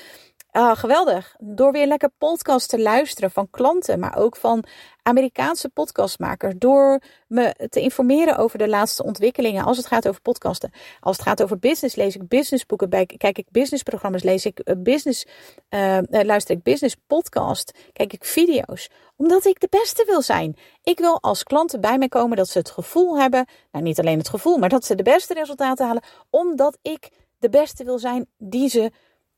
Uh, 0.56 0.76
geweldig. 0.76 1.36
Door 1.40 1.72
weer 1.72 1.88
lekker 1.88 2.10
podcasts 2.18 2.68
te 2.68 2.82
luisteren 2.82 3.32
van 3.32 3.50
klanten, 3.50 4.00
maar 4.00 4.18
ook 4.18 4.36
van 4.36 4.64
Amerikaanse 5.02 5.70
podcastmakers. 5.70 6.54
Door 6.58 7.02
me 7.28 7.68
te 7.70 7.80
informeren 7.82 8.38
over 8.38 8.58
de 8.58 8.68
laatste 8.68 9.04
ontwikkelingen 9.04 9.66
als 9.66 9.78
het 9.78 9.86
gaat 9.86 10.08
over 10.08 10.22
podcasten. 10.22 10.72
Als 11.00 11.18
het 11.18 11.26
gaat 11.26 11.44
over 11.44 11.60
business, 11.60 11.96
lees 11.96 12.16
ik 12.16 12.28
businessboeken, 12.28 12.90
bij, 12.90 13.06
kijk 13.06 13.38
ik 13.38 13.46
businessprogramma's, 13.52 14.24
lees 14.24 14.46
ik 14.46 14.62
uh, 14.64 14.76
business, 14.78 15.26
uh, 15.70 15.98
luister 16.10 16.56
ik 16.56 16.64
business 16.64 16.96
podcast, 17.08 17.78
kijk 17.94 18.14
ik 18.14 18.26
video's. 18.26 18.90
Omdat 19.16 19.46
ik 19.46 19.60
de 19.60 19.68
beste 19.70 20.04
wil 20.08 20.22
zijn. 20.22 20.58
Ik 20.84 21.00
wil 21.00 21.22
als 21.22 21.44
klanten 21.44 21.82
bij 21.82 21.98
mij 21.98 22.08
komen 22.08 22.38
dat 22.38 22.50
ze 22.50 22.58
het 22.58 22.70
gevoel 22.70 23.20
hebben, 23.20 23.46
nou 23.72 23.84
niet 23.84 24.00
alleen 24.00 24.18
het 24.18 24.30
gevoel, 24.30 24.58
maar 24.58 24.70
dat 24.70 24.86
ze 24.86 24.96
de 24.96 25.04
beste 25.04 25.34
resultaten 25.34 25.86
halen, 25.86 26.04
omdat 26.30 26.78
ik 26.82 27.10
de 27.40 27.50
beste 27.50 27.84
wil 27.84 28.00
zijn 28.00 28.28
die 28.38 28.70
ze 28.70 28.92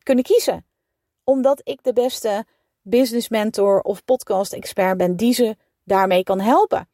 kunnen 0.03 0.23
kiezen 0.23 0.65
omdat 1.29 1.61
ik 1.63 1.83
de 1.83 1.93
beste 1.93 2.45
business 2.81 3.29
mentor 3.29 3.81
of 3.81 4.05
podcast 4.05 4.53
expert 4.53 4.97
ben 4.97 5.15
die 5.15 5.33
ze 5.33 5.55
daarmee 5.83 6.23
kan 6.23 6.39
helpen. 6.39 6.89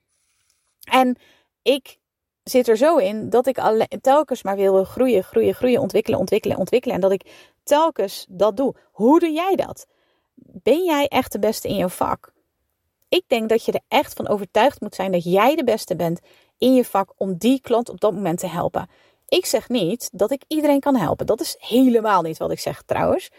En 0.83 1.17
ik 1.61 1.97
zit 2.43 2.67
er 2.67 2.77
zo 2.77 2.97
in 2.97 3.29
dat 3.29 3.47
ik 3.47 3.57
telkens 4.01 4.43
maar 4.43 4.55
wil 4.55 4.83
groeien, 4.83 5.23
groeien, 5.23 5.53
groeien, 5.53 5.81
ontwikkelen, 5.81 6.19
ontwikkelen, 6.19 6.57
ontwikkelen. 6.57 6.95
En 6.95 7.01
dat 7.01 7.11
ik 7.11 7.51
telkens 7.63 8.25
dat 8.29 8.57
doe. 8.57 8.75
Hoe 8.91 9.19
doe 9.19 9.31
jij 9.31 9.55
dat? 9.55 9.87
Ben 10.35 10.83
jij 10.83 11.07
echt 11.07 11.31
de 11.31 11.39
beste 11.39 11.67
in 11.67 11.75
jouw 11.75 11.89
vak? 11.89 12.33
Ik 13.09 13.23
denk 13.27 13.49
dat 13.49 13.65
je 13.65 13.71
er 13.71 13.83
echt 13.87 14.13
van 14.13 14.27
overtuigd 14.27 14.81
moet 14.81 14.95
zijn 14.95 15.11
dat 15.11 15.23
jij 15.23 15.55
de 15.55 15.63
beste 15.63 15.95
bent 15.95 16.19
in 16.57 16.73
je 16.73 16.85
vak 16.85 17.13
om 17.17 17.37
die 17.37 17.61
klant 17.61 17.89
op 17.89 17.99
dat 17.99 18.13
moment 18.13 18.39
te 18.39 18.47
helpen. 18.47 18.89
Ik 19.27 19.45
zeg 19.45 19.69
niet 19.69 20.09
dat 20.13 20.31
ik 20.31 20.43
iedereen 20.47 20.79
kan 20.79 20.95
helpen. 20.95 21.25
Dat 21.25 21.41
is 21.41 21.55
helemaal 21.59 22.21
niet 22.21 22.37
wat 22.37 22.51
ik 22.51 22.59
zeg 22.59 22.81
trouwens. 22.81 23.29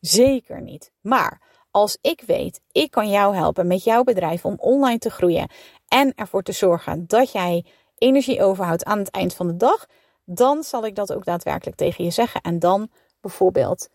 Zeker 0.00 0.62
niet. 0.62 0.92
Maar 1.00 1.40
als 1.70 1.98
ik 2.00 2.22
weet, 2.26 2.60
ik 2.72 2.90
kan 2.90 3.10
jou 3.10 3.34
helpen 3.34 3.66
met 3.66 3.84
jouw 3.84 4.02
bedrijf 4.02 4.44
om 4.44 4.54
online 4.58 4.98
te 4.98 5.10
groeien 5.10 5.50
en 5.88 6.14
ervoor 6.14 6.42
te 6.42 6.52
zorgen 6.52 7.06
dat 7.06 7.32
jij 7.32 7.64
energie 7.98 8.42
overhoudt 8.42 8.84
aan 8.84 8.98
het 8.98 9.10
eind 9.10 9.34
van 9.34 9.46
de 9.46 9.56
dag, 9.56 9.86
dan 10.24 10.62
zal 10.62 10.86
ik 10.86 10.94
dat 10.94 11.12
ook 11.12 11.24
daadwerkelijk 11.24 11.76
tegen 11.76 12.04
je 12.04 12.10
zeggen. 12.10 12.40
En 12.40 12.58
dan 12.58 12.90
bijvoorbeeld, 13.20 13.88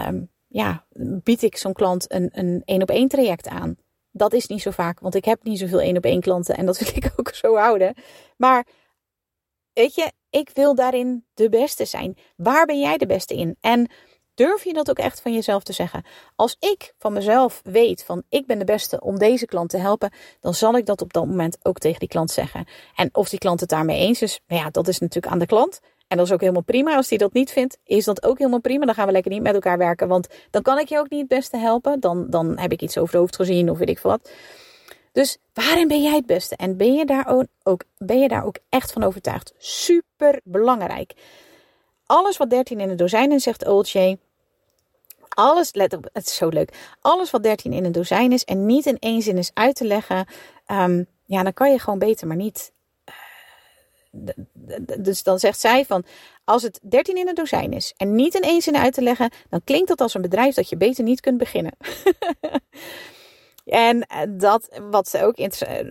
um, 0.00 0.30
ja, 0.48 0.84
bied 1.22 1.42
ik 1.42 1.56
zo'n 1.56 1.72
klant 1.72 2.12
een 2.12 2.28
een 2.32 2.62
één 2.64 2.82
op 2.82 2.90
één 2.90 3.08
traject 3.08 3.48
aan. 3.48 3.76
Dat 4.10 4.32
is 4.32 4.46
niet 4.46 4.62
zo 4.62 4.70
vaak, 4.70 5.00
want 5.00 5.14
ik 5.14 5.24
heb 5.24 5.42
niet 5.42 5.58
zoveel 5.58 5.80
één 5.80 5.96
op 5.96 6.04
één 6.04 6.20
klanten 6.20 6.56
en 6.56 6.66
dat 6.66 6.78
wil 6.82 6.92
ik 6.94 7.12
ook 7.16 7.34
zo 7.34 7.56
houden. 7.56 7.94
Maar 8.36 8.66
weet 9.72 9.94
je, 9.94 10.12
ik 10.30 10.50
wil 10.54 10.74
daarin 10.74 11.24
de 11.34 11.48
beste 11.48 11.84
zijn. 11.84 12.16
Waar 12.36 12.66
ben 12.66 12.80
jij 12.80 12.96
de 12.96 13.06
beste 13.06 13.34
in? 13.34 13.56
En 13.60 13.90
Durf 14.34 14.64
je 14.64 14.72
dat 14.72 14.90
ook 14.90 14.98
echt 14.98 15.20
van 15.20 15.32
jezelf 15.32 15.62
te 15.62 15.72
zeggen? 15.72 16.04
Als 16.36 16.56
ik 16.58 16.94
van 16.98 17.12
mezelf 17.12 17.60
weet 17.64 18.04
van 18.04 18.22
ik 18.28 18.46
ben 18.46 18.58
de 18.58 18.64
beste 18.64 19.00
om 19.00 19.18
deze 19.18 19.46
klant 19.46 19.70
te 19.70 19.78
helpen, 19.78 20.10
dan 20.40 20.54
zal 20.54 20.76
ik 20.76 20.86
dat 20.86 21.02
op 21.02 21.12
dat 21.12 21.26
moment 21.26 21.58
ook 21.62 21.78
tegen 21.78 21.98
die 21.98 22.08
klant 22.08 22.30
zeggen. 22.30 22.66
En 22.94 23.08
of 23.12 23.28
die 23.28 23.38
klant 23.38 23.60
het 23.60 23.68
daarmee 23.68 24.00
eens 24.00 24.22
is, 24.22 24.40
nou 24.46 24.62
ja, 24.62 24.70
dat 24.70 24.88
is 24.88 24.98
natuurlijk 24.98 25.32
aan 25.32 25.38
de 25.38 25.46
klant. 25.46 25.80
En 26.08 26.16
dat 26.16 26.26
is 26.26 26.32
ook 26.32 26.40
helemaal 26.40 26.62
prima. 26.62 26.96
Als 26.96 27.08
die 27.08 27.18
dat 27.18 27.32
niet 27.32 27.50
vindt, 27.50 27.78
is 27.84 28.04
dat 28.04 28.24
ook 28.24 28.38
helemaal 28.38 28.60
prima. 28.60 28.84
Dan 28.84 28.94
gaan 28.94 29.06
we 29.06 29.12
lekker 29.12 29.30
niet 29.30 29.42
met 29.42 29.54
elkaar 29.54 29.78
werken. 29.78 30.08
Want 30.08 30.28
dan 30.50 30.62
kan 30.62 30.78
ik 30.78 30.88
je 30.88 30.98
ook 30.98 31.10
niet 31.10 31.20
het 31.20 31.28
beste 31.28 31.56
helpen. 31.56 32.00
Dan, 32.00 32.26
dan 32.30 32.58
heb 32.58 32.72
ik 32.72 32.82
iets 32.82 32.98
over 32.98 33.10
het 33.10 33.20
hoofd 33.20 33.36
gezien 33.36 33.70
of 33.70 33.78
weet 33.78 33.88
ik 33.88 33.98
veel 33.98 34.10
wat. 34.10 34.30
Dus 35.12 35.38
waarin 35.52 35.88
ben 35.88 36.02
jij 36.02 36.14
het 36.14 36.26
beste? 36.26 36.56
En 36.56 36.76
ben 36.76 36.94
je 36.94 37.04
daar 37.04 37.46
ook, 37.62 37.84
ben 37.98 38.20
je 38.20 38.28
daar 38.28 38.44
ook 38.44 38.56
echt 38.68 38.92
van 38.92 39.02
overtuigd? 39.02 39.54
Super 39.58 40.40
belangrijk. 40.44 41.12
Alles 42.06 42.36
wat 42.36 42.50
13 42.50 42.80
in 42.80 42.96
dozijn 42.96 43.32
is, 43.32 43.42
zegt 43.42 43.66
Olcay. 43.66 44.18
Alles, 45.28 45.74
let 45.74 45.92
op, 45.92 46.08
het 46.12 46.26
is 46.26 46.34
zo 46.34 46.48
leuk. 46.48 46.94
Alles 47.00 47.30
wat 47.30 47.42
13 47.42 47.72
in 47.72 47.84
een 47.84 47.92
dozijn 47.92 48.32
is 48.32 48.44
en 48.44 48.66
niet 48.66 48.86
in 48.86 48.98
één 48.98 49.22
zin 49.22 49.38
is 49.38 49.50
uit 49.54 49.74
te 49.76 49.84
leggen. 49.84 50.26
Um, 50.66 51.06
ja, 51.24 51.42
dan 51.42 51.52
kan 51.52 51.70
je 51.72 51.78
gewoon 51.78 51.98
beter 51.98 52.26
maar 52.26 52.36
niet. 52.36 52.72
Uh, 53.04 54.76
dus 54.98 55.22
dan 55.22 55.38
zegt 55.38 55.60
zij 55.60 55.84
van, 55.84 56.04
als 56.44 56.62
het 56.62 56.80
13 56.82 57.16
in 57.16 57.28
een 57.28 57.34
dozijn 57.34 57.72
is 57.72 57.94
en 57.96 58.14
niet 58.14 58.34
in 58.34 58.42
één 58.42 58.62
zin 58.62 58.76
uit 58.76 58.94
te 58.94 59.02
leggen, 59.02 59.30
dan 59.48 59.64
klinkt 59.64 59.88
dat 59.88 60.00
als 60.00 60.14
een 60.14 60.22
bedrijf 60.22 60.54
dat 60.54 60.68
je 60.68 60.76
beter 60.76 61.04
niet 61.04 61.20
kunt 61.20 61.38
beginnen. 61.38 61.72
En 63.64 64.02
eh, 64.02 64.18
dat, 64.28 64.80
wat, 64.90 65.08
ze 65.08 65.24
ook 65.24 65.36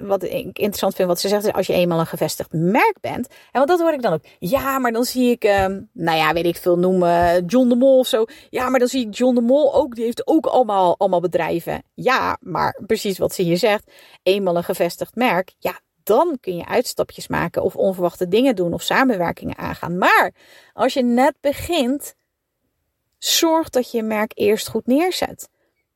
wat 0.01 0.23
ik 0.23 0.45
interessant 0.45 0.95
vind, 0.95 1.07
wat 1.07 1.19
ze 1.19 1.27
zegt, 1.27 1.45
is 1.45 1.53
als 1.53 1.67
je 1.67 1.73
eenmaal 1.73 1.99
een 1.99 2.05
gevestigd 2.05 2.51
merk 2.51 2.97
bent. 3.01 3.27
En 3.27 3.37
want 3.51 3.67
dat 3.67 3.79
hoor 3.79 3.93
ik 3.93 4.01
dan 4.01 4.13
ook. 4.13 4.23
Ja, 4.39 4.79
maar 4.79 4.91
dan 4.91 5.03
zie 5.03 5.31
ik, 5.31 5.43
um, 5.43 5.89
nou 5.93 6.17
ja, 6.17 6.33
weet 6.33 6.45
ik 6.45 6.55
veel 6.55 6.77
noemen, 6.77 7.45
John 7.45 7.69
de 7.69 7.75
Mol 7.75 7.99
of 7.99 8.07
zo. 8.07 8.25
Ja, 8.49 8.69
maar 8.69 8.79
dan 8.79 8.87
zie 8.87 9.07
ik 9.07 9.15
John 9.15 9.35
de 9.35 9.41
Mol 9.41 9.75
ook, 9.75 9.95
die 9.95 10.03
heeft 10.03 10.27
ook 10.27 10.45
allemaal, 10.45 10.95
allemaal 10.97 11.21
bedrijven. 11.21 11.83
Ja, 11.93 12.37
maar 12.39 12.81
precies 12.85 13.17
wat 13.17 13.33
ze 13.33 13.41
hier 13.41 13.57
zegt. 13.57 13.91
Eenmaal 14.23 14.57
een 14.57 14.63
gevestigd 14.63 15.15
merk, 15.15 15.53
ja, 15.59 15.79
dan 16.03 16.37
kun 16.39 16.55
je 16.55 16.65
uitstapjes 16.65 17.27
maken 17.27 17.63
of 17.63 17.75
onverwachte 17.75 18.27
dingen 18.27 18.55
doen 18.55 18.73
of 18.73 18.81
samenwerkingen 18.81 19.57
aangaan. 19.57 19.97
Maar 19.97 20.33
als 20.73 20.93
je 20.93 21.03
net 21.03 21.33
begint, 21.41 22.15
zorg 23.17 23.69
dat 23.69 23.91
je 23.91 23.97
je 23.97 24.03
merk 24.03 24.31
eerst 24.35 24.67
goed 24.67 24.87
neerzet. 24.87 25.49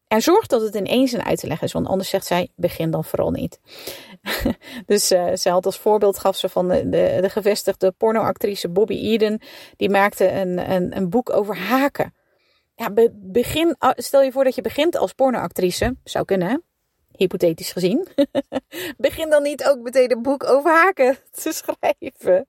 En 0.08 0.22
zorg 0.22 0.48
dat 0.48 0.62
het 0.62 0.76
in 0.76 0.86
één 0.86 1.24
uit 1.24 1.40
te 1.40 1.48
leggen 1.48 1.68
is, 1.68 1.74
want 1.74 1.88
anders 1.88 2.10
zegt 2.10 2.26
zij: 2.26 2.50
begin 2.56 2.92
dan 2.92 3.04
vooral 3.04 3.32
niet. 3.32 3.60
dus 4.86 5.12
uh, 5.12 5.36
ze 5.36 5.50
had 5.50 5.66
als 5.66 5.78
voorbeeld 5.78 6.18
gaf 6.18 6.36
ze 6.36 6.50
van 6.50 6.68
de, 6.68 6.90
de, 6.90 7.18
de 7.22 7.30
gevestigde 7.30 7.92
pornoactrice 7.92 8.70
Bobby 8.70 8.96
Eden. 8.96 9.42
Die 9.78 9.90
maakte 9.90 10.32
een, 10.32 10.72
een, 10.72 10.98
een 10.98 11.10
boek 11.10 11.30
over 11.30 11.58
haken. 11.58 12.14
Ja, 12.76 12.90
begin, 13.14 13.76
stel 13.96 14.22
je 14.22 14.32
voor 14.32 14.44
dat 14.44 14.56
je 14.56 14.62
begint 14.62 14.98
als 14.98 15.14
pornoactrice. 15.14 15.96
Zou 16.04 16.26
kunnen, 16.26 16.48
hè? 16.48 16.58
hypothetisch 17.18 17.72
gezien. 17.72 18.08
begin 18.98 19.30
dan 19.30 19.44
niet 19.44 19.64
ook 19.68 19.80
meteen 19.80 20.12
een 20.12 20.22
boek 20.22 20.44
over 20.44 20.72
haken 20.72 21.18
te 21.42 21.52
schrijven. 21.52 22.48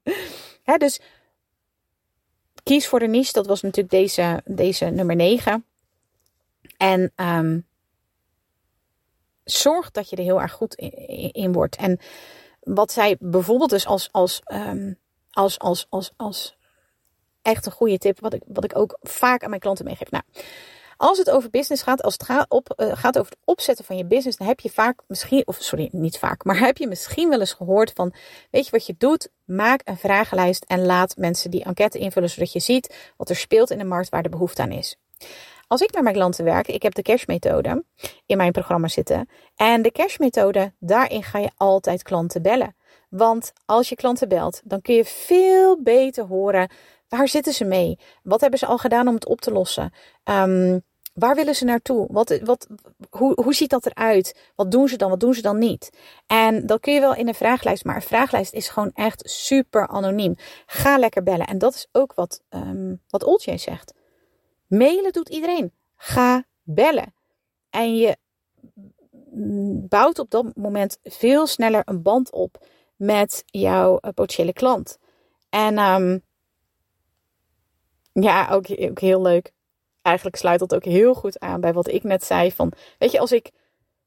Dus 0.79 1.01
kies 2.63 2.87
voor 2.87 2.99
de 2.99 3.07
niche. 3.07 3.33
Dat 3.33 3.47
was 3.47 3.63
natuurlijk 3.63 3.95
deze, 3.95 4.43
deze 4.45 4.85
nummer 4.85 5.17
9. 5.17 5.65
En 6.77 7.13
um, 7.17 7.67
zorg 9.45 9.91
dat 9.91 10.11
je 10.11 10.17
er 10.17 10.23
heel 10.23 10.41
erg 10.41 10.53
goed 10.53 10.75
in, 11.33 11.53
wordt. 11.53 11.77
En 11.77 11.99
wat 12.61 12.93
zij 12.93 13.17
bijvoorbeeld 13.21 13.71
dus 13.71 13.87
als, 13.87 14.09
als, 14.13 14.43
um, 14.53 14.99
als, 15.31 15.59
als, 15.59 15.87
als, 15.89 16.13
als 16.17 16.57
echt 17.43 17.67
een 17.67 17.73
goede 17.73 17.99
tip, 17.99 18.21
wat 18.21 18.35
ik, 18.35 18.43
wat 18.47 18.65
ik 18.65 18.79
ook 18.79 18.99
vaak 19.03 19.43
aan 19.43 19.49
mijn 19.49 19.61
klanten 19.61 19.85
meegeef. 19.85 20.11
Nou, 20.11 20.25
als 20.97 21.19
het 21.19 21.31
over 21.31 21.51
business 21.51 21.83
gaat, 21.83 22.03
als 22.03 22.13
het 22.13 22.23
gaat, 22.23 22.47
op, 22.49 22.75
uh, 22.77 22.97
gaat 22.97 23.19
over 23.19 23.31
het 23.31 23.41
opzetten 23.45 23.85
van 23.85 23.97
je 23.97 24.05
business, 24.05 24.37
dan 24.37 24.47
heb 24.47 24.61
je 24.61 24.71
vaak 24.71 25.03
misschien, 25.07 25.47
of 25.47 25.57
sorry, 25.61 25.89
niet 25.93 26.19
vaak, 26.19 26.45
maar 26.45 26.59
heb 26.59 26.79
je 26.79 26.87
misschien 26.87 27.29
wel 27.29 27.41
eens 27.41 27.53
gehoord 27.53 27.93
van, 27.95 28.15
weet 28.51 28.65
je 28.65 28.71
wat 28.71 28.87
je 28.87 28.95
doet? 28.99 29.29
Maak 29.45 29.81
een 29.85 29.97
vragenlijst 29.97 30.65
en 30.65 30.87
laat 30.87 31.17
mensen 31.17 31.51
die 31.51 31.65
enquête 31.65 31.99
invullen, 31.99 32.31
zodat 32.31 32.53
je 32.53 32.61
ziet 32.61 33.13
wat 33.17 33.31
er 33.31 33.37
speelt 33.37 33.71
in 33.71 33.79
de 33.79 33.85
markt 33.85 34.09
waar 34.09 34.23
de 34.23 34.29
behoefte 34.29 34.63
aan 34.63 34.73
is. 34.73 34.97
Als 35.67 35.81
ik 35.81 35.95
met 35.95 36.03
mijn 36.03 36.15
klanten 36.15 36.45
werk, 36.45 36.69
ik 36.69 36.83
heb 36.83 36.95
de 36.95 37.03
cashmethode 37.03 37.85
in 38.27 38.37
mijn 38.37 38.53
programma 38.53 38.89
zitten. 38.89 39.29
En 39.57 39.83
de 39.83 39.93
cashmethode, 39.93 40.73
daarin 40.79 41.23
ga 41.23 41.39
je 41.39 41.51
altijd 41.57 42.03
klanten 42.03 42.43
bellen. 42.43 42.77
Want 43.09 43.53
als 43.65 43.89
je 43.89 43.95
klanten 43.95 44.29
belt, 44.29 44.61
dan 44.65 44.81
kun 44.81 44.95
je 44.95 45.05
veel 45.05 45.83
beter 45.83 46.25
horen 46.25 46.71
waar 47.09 47.29
zitten 47.29 47.53
ze 47.53 47.65
mee? 47.65 47.99
Wat 48.23 48.41
hebben 48.41 48.59
ze 48.59 48.67
al 48.67 48.79
gedaan 48.79 49.09
om 49.09 49.15
het 49.15 49.27
op 49.27 49.41
te 49.41 49.53
lossen? 49.53 49.93
Um, 50.25 50.83
waar 51.15 51.35
willen 51.35 51.55
ze 51.55 51.65
naartoe? 51.65 52.07
Wat, 52.11 52.41
wat, 52.45 52.67
hoe, 53.11 53.43
hoe 53.43 53.55
ziet 53.55 53.71
dat 53.71 53.87
eruit? 53.87 54.51
Wat 54.55 54.71
doen 54.71 54.89
ze 54.89 54.97
dan? 54.97 55.11
Wat 55.11 55.21
doen 55.21 55.35
ze 55.35 55.43
dan 55.43 55.59
niet? 55.59 55.91
En 56.27 56.67
dat 56.67 56.81
kun 56.81 56.93
je 56.93 57.01
wel 57.01 57.15
in 57.15 57.29
een 57.29 57.35
vraaglijst, 57.35 57.85
maar 57.85 57.95
een 57.95 58.03
vraaglijst 58.03 58.53
is 58.53 58.69
gewoon 58.69 58.91
echt 58.95 59.31
super 59.31 59.89
anoniem. 59.89 60.35
Ga 60.67 60.99
lekker 60.99 61.23
bellen. 61.23 61.47
En 61.47 61.59
dat 61.59 61.75
is 61.75 61.89
ook 61.93 62.15
wat, 62.15 62.43
um, 62.51 63.03
wat 63.09 63.25
Oltje 63.25 63.57
zegt. 63.57 63.95
Mailen 64.67 65.13
doet 65.13 65.29
iedereen. 65.29 65.73
Ga 65.97 66.45
bellen. 66.63 67.15
En 67.71 67.97
je 67.97 68.17
bouwt 69.89 70.19
op 70.19 70.31
dat 70.31 70.57
moment 70.57 70.99
veel 71.03 71.47
sneller 71.47 71.83
een 71.85 72.03
band 72.03 72.31
op 72.31 72.67
met 72.97 73.43
jouw 73.47 73.99
eh, 73.99 74.11
potentiële 74.11 74.53
klant. 74.53 74.99
En 75.49 75.79
um, 75.79 76.23
ja, 78.13 78.51
ook, 78.51 78.67
ook 78.81 79.01
heel 79.01 79.23
leuk. 79.23 79.53
Eigenlijk 80.03 80.37
sluit 80.37 80.59
dat 80.59 80.75
ook 80.75 80.85
heel 80.85 81.15
goed 81.15 81.39
aan 81.39 81.61
bij 81.61 81.73
wat 81.73 81.89
ik 81.89 82.03
net 82.03 82.25
zei. 82.25 82.53
Van, 82.53 82.73
weet 82.99 83.11
je, 83.11 83.19
als 83.19 83.33
ik 83.33 83.51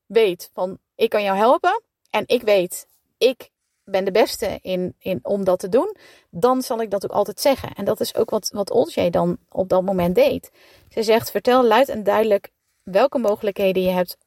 weet 0.05 0.49
van 0.53 0.77
ik 0.95 1.09
kan 1.09 1.23
jou 1.23 1.37
helpen 1.37 1.83
en 2.09 2.23
ik 2.27 2.41
weet, 2.41 2.87
ik 3.17 3.49
ben 3.91 4.05
de 4.05 4.11
beste 4.11 4.59
in, 4.61 4.95
in, 4.99 5.19
om 5.21 5.43
dat 5.43 5.59
te 5.59 5.69
doen, 5.69 5.95
dan 6.29 6.61
zal 6.61 6.81
ik 6.81 6.91
dat 6.91 7.03
ook 7.03 7.11
altijd 7.11 7.39
zeggen. 7.39 7.73
En 7.73 7.85
dat 7.85 7.99
is 7.99 8.15
ook 8.15 8.29
wat, 8.29 8.49
wat 8.53 8.71
Olje 8.71 9.09
dan 9.09 9.37
op 9.49 9.69
dat 9.69 9.83
moment 9.83 10.15
deed. 10.15 10.51
Ze 10.89 11.03
zegt: 11.03 11.31
vertel 11.31 11.65
luid 11.65 11.89
en 11.89 12.03
duidelijk 12.03 12.49
welke 12.83 13.17
mogelijkheden 13.17 13.83
je 13.83 13.89
hebt 13.89 14.17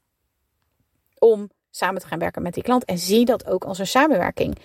om 1.18 1.50
samen 1.70 2.00
te 2.00 2.06
gaan 2.06 2.18
werken 2.18 2.42
met 2.42 2.54
die 2.54 2.62
klant. 2.62 2.84
En 2.84 2.98
zie 2.98 3.24
dat 3.24 3.46
ook 3.46 3.64
als 3.64 3.78
een 3.78 3.86
samenwerking. 3.86 4.58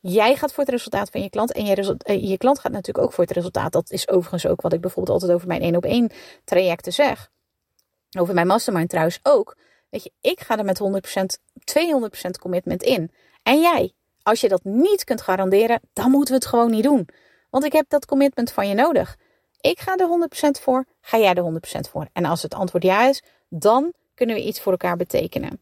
Jij 0.00 0.36
gaat 0.36 0.52
voor 0.52 0.64
het 0.64 0.72
resultaat 0.72 1.10
van 1.10 1.22
je 1.22 1.30
klant 1.30 1.52
en 1.52 1.64
je, 1.64 1.96
eh, 1.98 2.28
je 2.28 2.36
klant 2.36 2.58
gaat 2.58 2.72
natuurlijk 2.72 3.06
ook 3.06 3.12
voor 3.12 3.24
het 3.24 3.32
resultaat. 3.32 3.72
Dat 3.72 3.90
is 3.90 4.08
overigens 4.08 4.46
ook 4.46 4.60
wat 4.60 4.72
ik 4.72 4.80
bijvoorbeeld 4.80 5.14
altijd 5.14 5.32
over 5.32 5.48
mijn 5.48 5.62
één 5.62 5.76
op 5.76 5.84
één 5.84 6.10
trajecten 6.44 6.92
zeg. 6.92 7.30
Over 8.18 8.34
mijn 8.34 8.46
mastermind 8.46 8.88
trouwens 8.88 9.18
ook. 9.22 9.56
Weet 9.90 10.02
je, 10.02 10.12
ik 10.20 10.40
ga 10.40 10.58
er 10.58 10.64
met 10.64 10.78
100%, 10.78 11.38
200% 11.64 12.38
commitment 12.38 12.82
in. 12.82 13.10
En 13.42 13.60
jij? 13.60 13.92
Als 14.26 14.40
je 14.40 14.48
dat 14.48 14.64
niet 14.64 15.04
kunt 15.04 15.22
garanderen, 15.22 15.80
dan 15.92 16.10
moeten 16.10 16.28
we 16.28 16.40
het 16.40 16.46
gewoon 16.46 16.70
niet 16.70 16.82
doen. 16.82 17.08
Want 17.50 17.64
ik 17.64 17.72
heb 17.72 17.84
dat 17.88 18.06
commitment 18.06 18.52
van 18.52 18.68
je 18.68 18.74
nodig. 18.74 19.16
Ik 19.60 19.80
ga 19.80 19.96
er 19.96 20.28
100% 20.58 20.62
voor, 20.62 20.84
ga 21.00 21.18
jij 21.18 21.34
er 21.34 21.42
100% 21.42 21.90
voor. 21.90 22.08
En 22.12 22.24
als 22.24 22.42
het 22.42 22.54
antwoord 22.54 22.84
ja 22.84 23.08
is, 23.08 23.22
dan 23.48 23.92
kunnen 24.14 24.36
we 24.36 24.42
iets 24.42 24.60
voor 24.60 24.72
elkaar 24.72 24.96
betekenen. 24.96 25.60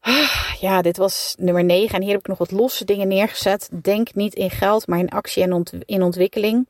Ah, 0.00 0.54
ja, 0.60 0.82
dit 0.82 0.96
was 0.96 1.34
nummer 1.38 1.64
9 1.64 1.94
en 1.94 2.02
hier 2.02 2.10
heb 2.10 2.20
ik 2.20 2.26
nog 2.26 2.38
wat 2.38 2.50
losse 2.50 2.84
dingen 2.84 3.08
neergezet. 3.08 3.68
Denk 3.82 4.14
niet 4.14 4.34
in 4.34 4.50
geld, 4.50 4.86
maar 4.86 4.98
in 4.98 5.08
actie 5.08 5.42
en 5.42 5.64
in 5.84 6.02
ontwikkeling. 6.02 6.68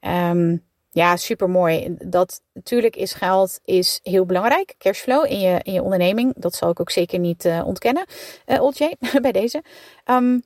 Um, 0.00 0.64
ja, 0.94 1.16
super 1.16 1.50
mooi. 1.50 1.96
Dat 1.98 2.42
natuurlijk 2.52 2.96
is 2.96 3.12
geld 3.12 3.60
is 3.64 4.00
heel 4.02 4.26
belangrijk. 4.26 4.74
Cashflow 4.78 5.24
in 5.30 5.40
je, 5.40 5.60
in 5.62 5.72
je 5.72 5.82
onderneming. 5.82 6.32
Dat 6.36 6.54
zal 6.54 6.70
ik 6.70 6.80
ook 6.80 6.90
zeker 6.90 7.18
niet 7.18 7.44
uh, 7.44 7.66
ontkennen. 7.66 8.04
Uh, 8.46 8.62
Olje, 8.62 8.96
bij 9.22 9.32
deze. 9.32 9.62
Um, 10.06 10.42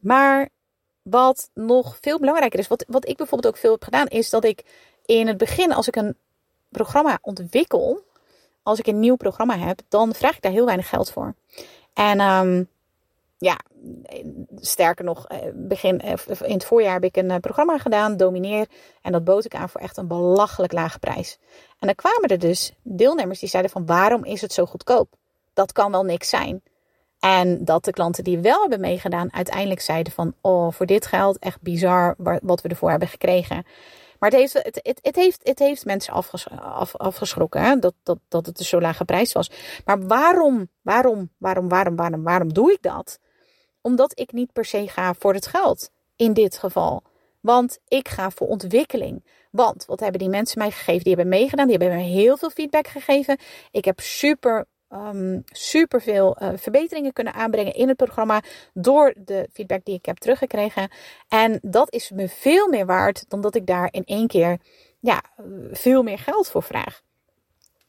maar 0.00 0.48
wat 1.02 1.50
nog 1.54 1.98
veel 2.00 2.18
belangrijker 2.18 2.58
is, 2.58 2.68
wat, 2.68 2.84
wat 2.88 3.08
ik 3.08 3.16
bijvoorbeeld 3.16 3.54
ook 3.54 3.60
veel 3.60 3.72
heb 3.72 3.84
gedaan, 3.84 4.06
is 4.06 4.30
dat 4.30 4.44
ik 4.44 4.64
in 5.06 5.26
het 5.26 5.36
begin, 5.36 5.72
als 5.72 5.88
ik 5.88 5.96
een 5.96 6.16
programma 6.68 7.18
ontwikkel, 7.22 8.00
als 8.62 8.78
ik 8.78 8.86
een 8.86 9.00
nieuw 9.00 9.16
programma 9.16 9.58
heb, 9.58 9.80
dan 9.88 10.14
vraag 10.14 10.36
ik 10.36 10.42
daar 10.42 10.52
heel 10.52 10.64
weinig 10.64 10.88
geld 10.88 11.10
voor. 11.10 11.34
En 11.94 12.20
um, 12.20 12.68
ja, 13.42 13.58
sterker 14.56 15.04
nog, 15.04 15.26
eh, 15.26 15.38
begin, 15.54 16.00
eh, 16.00 16.12
in 16.42 16.52
het 16.52 16.64
voorjaar 16.64 16.92
heb 16.92 17.04
ik 17.04 17.16
een 17.16 17.30
eh, 17.30 17.36
programma 17.36 17.78
gedaan, 17.78 18.16
Domineer. 18.16 18.66
En 19.00 19.12
dat 19.12 19.24
bood 19.24 19.44
ik 19.44 19.54
aan 19.54 19.68
voor 19.68 19.80
echt 19.80 19.96
een 19.96 20.08
belachelijk 20.08 20.72
lage 20.72 20.98
prijs. 20.98 21.38
En 21.78 21.86
dan 21.86 21.94
kwamen 21.94 22.28
er 22.28 22.38
dus 22.38 22.72
deelnemers 22.82 23.38
die 23.38 23.48
zeiden 23.48 23.72
van 23.72 23.86
waarom 23.86 24.24
is 24.24 24.40
het 24.40 24.52
zo 24.52 24.66
goedkoop? 24.66 25.14
Dat 25.54 25.72
kan 25.72 25.90
wel 25.90 26.04
niks 26.04 26.28
zijn. 26.28 26.62
En 27.18 27.64
dat 27.64 27.84
de 27.84 27.90
klanten 27.90 28.24
die 28.24 28.38
wel 28.38 28.60
hebben 28.60 28.80
meegedaan 28.80 29.32
uiteindelijk 29.32 29.80
zeiden 29.80 30.12
van 30.12 30.34
oh, 30.40 30.72
voor 30.72 30.86
dit 30.86 31.06
geld 31.06 31.38
echt 31.38 31.60
bizar 31.60 32.14
wat 32.42 32.60
we 32.60 32.68
ervoor 32.68 32.90
hebben 32.90 33.08
gekregen. 33.08 33.64
Maar 34.18 34.30
het 34.30 34.38
heeft, 34.38 34.52
het, 34.52 34.80
het, 34.82 34.98
het 35.02 35.16
heeft, 35.16 35.40
het 35.42 35.58
heeft 35.58 35.84
mensen 35.84 36.14
afges, 36.14 36.50
af, 36.50 36.96
afgeschrokken 36.96 37.62
hè? 37.62 37.78
Dat, 37.78 37.94
dat, 38.02 38.18
dat 38.28 38.46
het 38.46 38.58
een 38.58 38.64
zo 38.64 38.80
lage 38.80 39.04
prijs 39.04 39.32
was. 39.32 39.50
Maar 39.84 40.06
waarom, 40.06 40.68
waarom, 40.82 41.30
waarom, 41.38 41.68
waarom, 41.68 41.96
waarom, 41.96 42.22
waarom 42.22 42.52
doe 42.52 42.72
ik 42.72 42.82
dat? 42.82 43.18
Omdat 43.82 44.18
ik 44.18 44.32
niet 44.32 44.52
per 44.52 44.64
se 44.64 44.88
ga 44.88 45.14
voor 45.14 45.34
het 45.34 45.46
geld. 45.46 45.90
In 46.16 46.32
dit 46.32 46.58
geval. 46.58 47.02
Want 47.40 47.78
ik 47.88 48.08
ga 48.08 48.30
voor 48.30 48.46
ontwikkeling. 48.46 49.24
Want 49.50 49.84
wat 49.84 50.00
hebben 50.00 50.18
die 50.18 50.28
mensen 50.28 50.58
mij 50.58 50.70
gegeven? 50.70 51.04
Die 51.04 51.14
hebben 51.14 51.32
meegedaan. 51.32 51.66
Die 51.68 51.76
hebben 51.76 51.96
me 51.96 52.02
heel 52.02 52.36
veel 52.36 52.50
feedback 52.50 52.86
gegeven. 52.86 53.38
Ik 53.70 53.84
heb 53.84 54.00
super, 54.00 54.66
um, 54.88 55.42
super 55.46 56.02
veel 56.02 56.36
uh, 56.42 56.48
verbeteringen 56.56 57.12
kunnen 57.12 57.34
aanbrengen 57.34 57.74
in 57.74 57.88
het 57.88 57.96
programma. 57.96 58.42
Door 58.74 59.14
de 59.16 59.48
feedback 59.52 59.84
die 59.84 59.94
ik 59.94 60.06
heb 60.06 60.18
teruggekregen. 60.18 60.90
En 61.28 61.58
dat 61.62 61.92
is 61.92 62.10
me 62.10 62.28
veel 62.28 62.68
meer 62.68 62.86
waard 62.86 63.24
dan 63.28 63.40
dat 63.40 63.54
ik 63.54 63.66
daar 63.66 63.88
in 63.90 64.04
één 64.04 64.26
keer 64.26 64.58
ja, 65.00 65.22
veel 65.70 66.02
meer 66.02 66.18
geld 66.18 66.48
voor 66.48 66.62
vraag. 66.62 67.02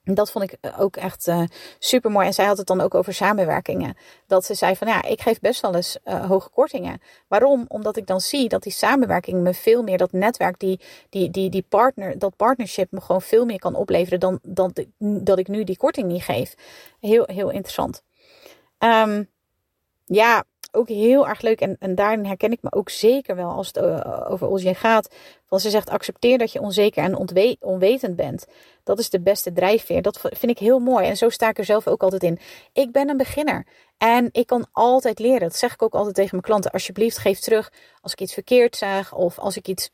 Dat 0.03 0.31
vond 0.31 0.51
ik 0.51 0.57
eh, 0.61 0.79
ook 0.79 0.95
echt 0.95 1.27
eh, 1.27 1.43
super 1.79 2.11
mooi. 2.11 2.27
En 2.27 2.33
zij 2.33 2.45
had 2.45 2.57
het 2.57 2.67
dan 2.67 2.81
ook 2.81 2.95
over 2.95 3.13
samenwerkingen. 3.13 3.97
Dat 4.27 4.45
ze 4.45 4.53
zei 4.53 4.75
van 4.75 4.87
ja, 4.87 5.03
ik 5.03 5.21
geef 5.21 5.39
best 5.39 5.61
wel 5.61 5.75
eens 5.75 5.97
uh, 6.05 6.25
hoge 6.25 6.49
kortingen. 6.49 7.01
Waarom? 7.27 7.65
Omdat 7.67 7.97
ik 7.97 8.07
dan 8.07 8.21
zie 8.21 8.49
dat 8.49 8.63
die 8.63 8.71
samenwerking 8.71 9.41
me 9.41 9.53
veel 9.53 9.83
meer, 9.83 9.97
dat 9.97 10.11
netwerk, 10.11 10.59
die, 10.59 10.79
die, 11.09 11.29
die, 11.29 11.49
die 11.49 11.65
partner, 11.69 12.19
dat 12.19 12.35
partnership 12.35 12.91
me 12.91 13.01
gewoon 13.01 13.21
veel 13.21 13.45
meer 13.45 13.59
kan 13.59 13.75
opleveren 13.75 14.19
dan, 14.19 14.39
dan 14.41 14.73
dat 14.97 15.37
ik 15.37 15.47
nu 15.47 15.63
die 15.63 15.77
korting 15.77 16.07
niet 16.07 16.23
geef. 16.23 16.55
Heel, 16.99 17.23
heel 17.25 17.49
interessant. 17.49 18.03
Um, 18.79 19.29
ja, 20.05 20.43
ook 20.75 20.87
heel 20.87 21.27
erg 21.27 21.41
leuk. 21.41 21.61
En, 21.61 21.75
en 21.79 21.95
daarin 21.95 22.25
herken 22.25 22.51
ik 22.51 22.61
me 22.61 22.71
ook 22.71 22.89
zeker 22.89 23.35
wel 23.35 23.49
als 23.49 23.67
het 23.67 23.77
uh, 23.77 24.25
over 24.29 24.47
Olje 24.47 24.75
gaat. 24.75 25.15
Want 25.47 25.61
ze 25.61 25.69
zegt: 25.69 25.89
accepteer 25.89 26.37
dat 26.37 26.51
je 26.51 26.61
onzeker 26.61 27.03
en 27.03 27.17
onwetend 27.59 28.15
bent. 28.15 28.45
Dat 28.83 28.99
is 28.99 29.09
de 29.09 29.21
beste 29.21 29.53
drijfveer. 29.53 30.01
Dat 30.01 30.19
vind 30.19 30.51
ik 30.51 30.57
heel 30.57 30.79
mooi. 30.79 31.07
En 31.07 31.17
zo 31.17 31.29
sta 31.29 31.49
ik 31.49 31.57
er 31.57 31.65
zelf 31.65 31.87
ook 31.87 32.03
altijd 32.03 32.23
in. 32.23 32.39
Ik 32.73 32.91
ben 32.91 33.09
een 33.09 33.17
beginner. 33.17 33.65
En 33.97 34.29
ik 34.31 34.47
kan 34.47 34.67
altijd 34.71 35.19
leren. 35.19 35.39
Dat 35.39 35.55
zeg 35.55 35.73
ik 35.73 35.81
ook 35.81 35.93
altijd 35.93 36.15
tegen 36.15 36.29
mijn 36.31 36.43
klanten. 36.43 36.71
Alsjeblieft, 36.71 37.17
geef 37.17 37.39
terug 37.39 37.71
als 38.01 38.11
ik 38.11 38.21
iets 38.21 38.33
verkeerd 38.33 38.75
zeg. 38.75 39.13
Of 39.13 39.39
als 39.39 39.57
ik 39.57 39.67
iets, 39.67 39.89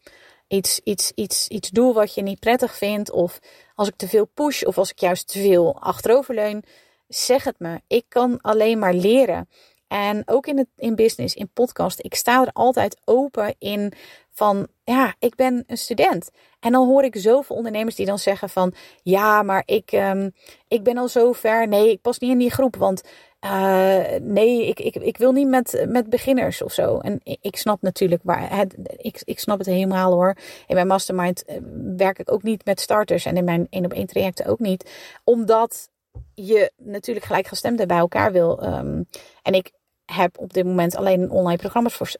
iets, 0.48 0.80
iets, 0.84 1.12
iets, 1.16 1.48
iets 1.48 1.70
doe 1.70 1.94
wat 1.94 2.14
je 2.14 2.22
niet 2.22 2.40
prettig 2.40 2.76
vindt. 2.76 3.12
Of 3.12 3.40
als 3.76 3.88
ik 3.88 3.96
te 3.96 4.08
veel 4.08 4.26
push. 4.26 4.64
Of 4.64 4.78
als 4.78 4.92
ik 4.92 5.00
juist 5.00 5.28
te 5.28 5.40
veel 5.40 5.82
achteroverleun. 5.82 6.64
Zeg 7.08 7.44
het 7.44 7.60
me. 7.60 7.82
Ik 7.88 8.06
kan 8.08 8.42
alleen 8.42 8.80
maar 8.80 8.94
leren. 8.94 9.50
En 9.90 10.24
ook 10.26 10.48
in, 10.48 10.58
het, 10.58 10.68
in 10.76 10.96
business, 10.96 11.36
in 11.36 11.50
podcast. 11.54 12.00
Ik 12.04 12.16
sta 12.16 12.42
er 12.42 12.52
altijd 12.54 12.98
open 13.06 13.56
in 13.60 13.94
van, 14.32 14.68
ja, 14.84 15.16
ik 15.20 15.36
ben 15.36 15.64
een 15.68 15.78
student. 15.78 16.30
En 16.60 16.72
dan 16.72 16.88
hoor 16.88 17.04
ik 17.04 17.16
zoveel 17.18 17.56
ondernemers 17.56 17.96
die 17.96 18.06
dan 18.06 18.20
zeggen 18.20 18.50
van, 18.50 18.74
ja, 19.04 19.44
maar 19.44 19.64
ik, 19.66 19.92
um, 19.92 20.32
ik 20.68 20.84
ben 20.84 20.98
al 20.98 21.08
zo 21.08 21.32
ver. 21.32 21.68
Nee, 21.68 21.92
ik 21.92 22.02
pas 22.02 22.20
niet 22.20 22.32
in 22.32 22.38
die 22.38 22.52
groep, 22.52 22.76
want 22.76 23.04
uh, 23.46 24.06
nee, 24.22 24.68
ik, 24.68 24.80
ik, 24.80 24.96
ik 24.96 25.18
wil 25.18 25.32
niet 25.32 25.48
met, 25.48 25.86
met 25.88 26.10
beginners 26.10 26.62
of 26.62 26.74
zo. 26.74 26.98
En 26.98 27.20
ik 27.24 27.56
snap 27.56 27.82
natuurlijk 27.82 28.22
waar. 28.24 28.58
Het, 28.58 28.76
ik, 28.98 29.22
ik 29.24 29.40
snap 29.40 29.58
het 29.58 29.68
helemaal 29.68 30.14
hoor. 30.14 30.38
In 30.68 30.76
mijn 30.76 30.88
mastermind 30.88 31.46
eh, 31.46 31.58
werk 31.98 32.20
ik 32.20 32.32
ook 32.32 32.44
niet 32.44 32.66
met 32.66 32.80
starters. 32.80 33.26
En 33.26 33.38
in 33.38 33.44
mijn 33.44 33.68
één 33.70 33.86
op 33.86 33.94
één 33.94 34.08
trajecten 34.08 34.46
ook 34.46 34.60
niet. 34.60 34.92
Omdat 35.24 35.90
je 36.34 36.72
natuurlijk 36.78 37.26
gelijkgestemden 37.26 37.88
bij 37.88 37.98
elkaar 37.98 38.32
wil. 38.32 38.64
Um, 38.64 39.08
en 39.42 39.54
ik 39.54 39.72
heb 40.14 40.38
op 40.38 40.54
dit 40.54 40.66
moment 40.66 40.96
alleen 40.96 41.22
een 41.22 41.32
online 41.32 41.58
programma 41.58 41.90
voor, 41.90 42.12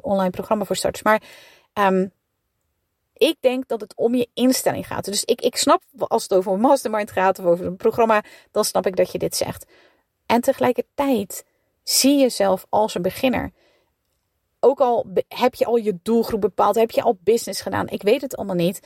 online 0.00 0.30
programma 0.30 0.64
voor 0.64 0.76
starters. 0.76 1.02
Maar 1.02 1.22
um, 1.74 2.12
ik 3.22 3.36
denk 3.40 3.68
dat 3.68 3.80
het 3.80 3.94
om 3.96 4.14
je 4.14 4.28
instelling 4.34 4.86
gaat. 4.86 5.04
Dus 5.04 5.24
ik, 5.24 5.40
ik 5.40 5.56
snap 5.56 5.82
als 5.98 6.22
het 6.22 6.34
over 6.34 6.58
mastermind 6.58 7.10
gaat 7.10 7.38
of 7.38 7.44
over 7.44 7.66
een 7.66 7.76
programma, 7.76 8.22
dan 8.50 8.64
snap 8.64 8.86
ik 8.86 8.96
dat 8.96 9.12
je 9.12 9.18
dit 9.18 9.36
zegt. 9.36 9.66
En 10.26 10.40
tegelijkertijd 10.40 11.44
zie 11.82 12.18
jezelf 12.18 12.66
als 12.68 12.94
een 12.94 13.02
beginner. 13.02 13.52
Ook 14.60 14.80
al 14.80 15.06
heb 15.28 15.54
je 15.54 15.64
al 15.64 15.76
je 15.76 15.98
doelgroep 16.02 16.40
bepaald, 16.40 16.74
heb 16.74 16.90
je 16.90 17.02
al 17.02 17.18
business 17.20 17.60
gedaan, 17.60 17.88
ik 17.88 18.02
weet 18.02 18.20
het 18.20 18.36
allemaal 18.36 18.56
niet. 18.56 18.80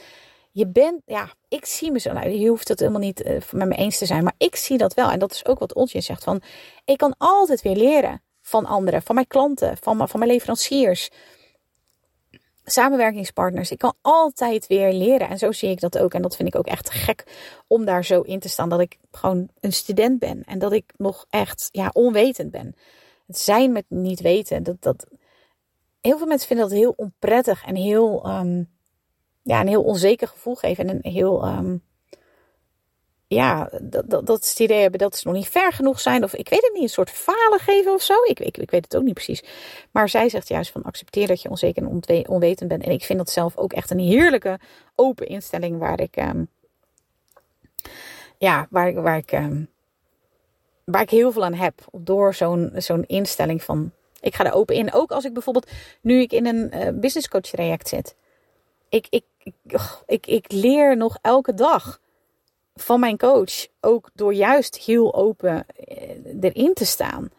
Je 0.53 0.67
bent, 0.67 1.03
ja, 1.07 1.33
ik 1.49 1.65
zie 1.65 1.91
me 1.91 1.99
zo 1.99 2.12
nou, 2.12 2.29
Je 2.29 2.49
hoeft 2.49 2.69
het 2.69 2.79
helemaal 2.81 3.00
niet 3.00 3.25
uh, 3.25 3.41
met 3.50 3.69
me 3.69 3.75
eens 3.75 3.99
te 3.99 4.07
zijn, 4.07 4.25
maar 4.25 4.35
ik 4.38 4.57
zie 4.57 4.79
dat 4.79 4.95
wel. 4.95 5.11
En 5.11 5.19
dat 5.19 5.33
is 5.33 5.47
ook 5.47 5.59
wat 5.59 5.75
Oltje 5.75 6.00
zegt: 6.00 6.25
van 6.25 6.43
ik 6.85 6.99
kan 6.99 7.15
altijd 7.19 7.62
weer 7.62 7.76
leren 7.76 8.23
van 8.47 8.67
anderen, 8.67 9.03
van 9.03 9.15
mijn 9.15 9.26
klanten, 9.26 9.76
van, 9.81 10.09
van 10.09 10.19
mijn 10.19 10.31
leveranciers, 10.31 11.11
samenwerkingspartners. 12.65 13.71
Ik 13.71 13.79
kan 13.79 13.95
altijd 14.00 14.67
weer 14.67 14.93
leren. 14.93 15.29
En 15.29 15.38
zo 15.38 15.53
zie 15.53 15.71
ik 15.71 15.81
dat 15.81 15.99
ook. 15.99 16.15
En 16.15 16.23
dat 16.23 16.37
vind 16.37 16.49
ik 16.49 16.55
ook 16.55 16.67
echt 16.67 16.91
gek 16.91 17.25
om 17.67 17.85
daar 17.85 18.05
zo 18.05 18.21
in 18.21 18.41
te 18.41 18.49
staan. 18.49 18.69
Dat 18.69 18.81
ik 18.81 18.99
gewoon 19.11 19.49
een 19.61 19.73
student 19.73 20.19
ben. 20.19 20.45
En 20.45 20.59
dat 20.59 20.73
ik 20.73 20.93
nog 20.97 21.26
echt 21.31 21.69
ja, 21.73 21.91
onwetend 21.93 22.50
ben. 22.50 22.75
Het 23.26 23.38
zijn 23.38 23.73
met 23.73 23.85
niet 23.88 24.21
weten. 24.21 24.62
Dat, 24.62 24.83
dat, 24.83 25.07
heel 26.00 26.19
veel 26.19 26.26
mensen 26.26 26.49
vinden 26.49 26.69
dat 26.69 26.79
heel 26.79 26.95
onprettig 26.97 27.65
en 27.65 27.76
heel, 27.76 28.29
um, 28.29 28.71
ja, 29.43 29.61
een 29.61 29.69
heel 29.69 29.85
onzeker 29.85 30.29
gevoel 30.29 30.55
geven. 30.55 30.88
En 30.88 31.00
een 31.03 31.12
heel 31.12 31.47
um, 31.49 31.83
ja, 33.28 33.71
dat, 33.83 34.11
dat, 34.11 34.26
dat 34.26 34.45
ze 34.45 34.50
het 34.50 34.59
idee 34.59 34.80
hebben 34.80 34.99
dat 35.00 35.16
ze 35.16 35.26
nog 35.26 35.37
niet 35.37 35.49
ver 35.49 35.73
genoeg 35.73 36.00
zijn. 36.00 36.25
Of 36.25 36.35
ik 36.35 36.49
weet 36.49 36.62
het 36.62 36.73
niet, 36.73 36.83
een 36.83 36.88
soort 36.88 37.11
falen 37.11 37.59
geven 37.59 37.92
of 37.92 38.02
zo. 38.02 38.14
Ik, 38.25 38.40
ik, 38.40 38.56
ik 38.56 38.71
weet 38.71 38.85
het 38.85 38.97
ook 38.97 39.02
niet 39.02 39.14
precies. 39.14 39.45
Maar 39.90 40.09
zij 40.09 40.28
zegt 40.28 40.49
juist 40.49 40.71
van 40.71 40.83
accepteer 40.83 41.26
dat 41.26 41.42
je 41.42 41.50
onzeker 41.50 41.83
en 41.83 42.26
onwetend 42.28 42.68
bent. 42.68 42.83
En 42.83 42.90
ik 42.90 43.04
vind 43.04 43.18
dat 43.18 43.30
zelf 43.30 43.56
ook 43.56 43.73
echt 43.73 43.90
een 43.90 43.99
heerlijke 43.99 44.59
open 44.95 45.26
instelling 45.26 45.78
waar 45.78 46.00
ik... 46.00 46.16
Um, 46.16 46.49
ja, 48.38 48.66
waar, 48.70 49.03
waar 49.03 49.16
ik... 49.16 49.33
Um, 49.33 49.68
waar 50.85 51.03
ik 51.03 51.11
heel 51.11 51.33
veel 51.33 51.44
aan 51.44 51.55
heb. 51.55 51.74
Door 51.92 52.35
zo'n 52.35 52.72
zo'n 52.74 53.05
instelling 53.07 53.62
van... 53.62 53.92
Ik 54.20 54.35
ga 54.35 54.44
er 54.44 54.53
open 54.53 54.74
in. 54.74 54.92
Ook 54.92 55.11
als 55.11 55.24
ik 55.24 55.33
bijvoorbeeld... 55.33 55.70
Nu 56.01 56.20
ik 56.20 56.33
in 56.33 56.46
een 56.46 56.74
uh, 56.74 56.88
business 57.01 57.29
coach 57.29 57.42
traject 57.42 57.88
zit. 57.88 58.14
Ik, 58.88 59.07
ik, 59.11 59.24
ik, 60.07 60.27
ik 60.27 60.53
leer 60.53 60.96
nog 60.96 61.18
elke 61.22 61.55
dag 61.55 62.01
van 62.77 63.01
mijn 63.01 63.19
coach. 63.19 63.67
Ook 63.81 64.11
door 64.15 64.35
juist 64.35 64.77
heel 64.77 65.15
open 65.15 65.67
eh, 65.87 66.09
erin 66.41 66.75
te 66.75 66.85
staan. 66.85 67.31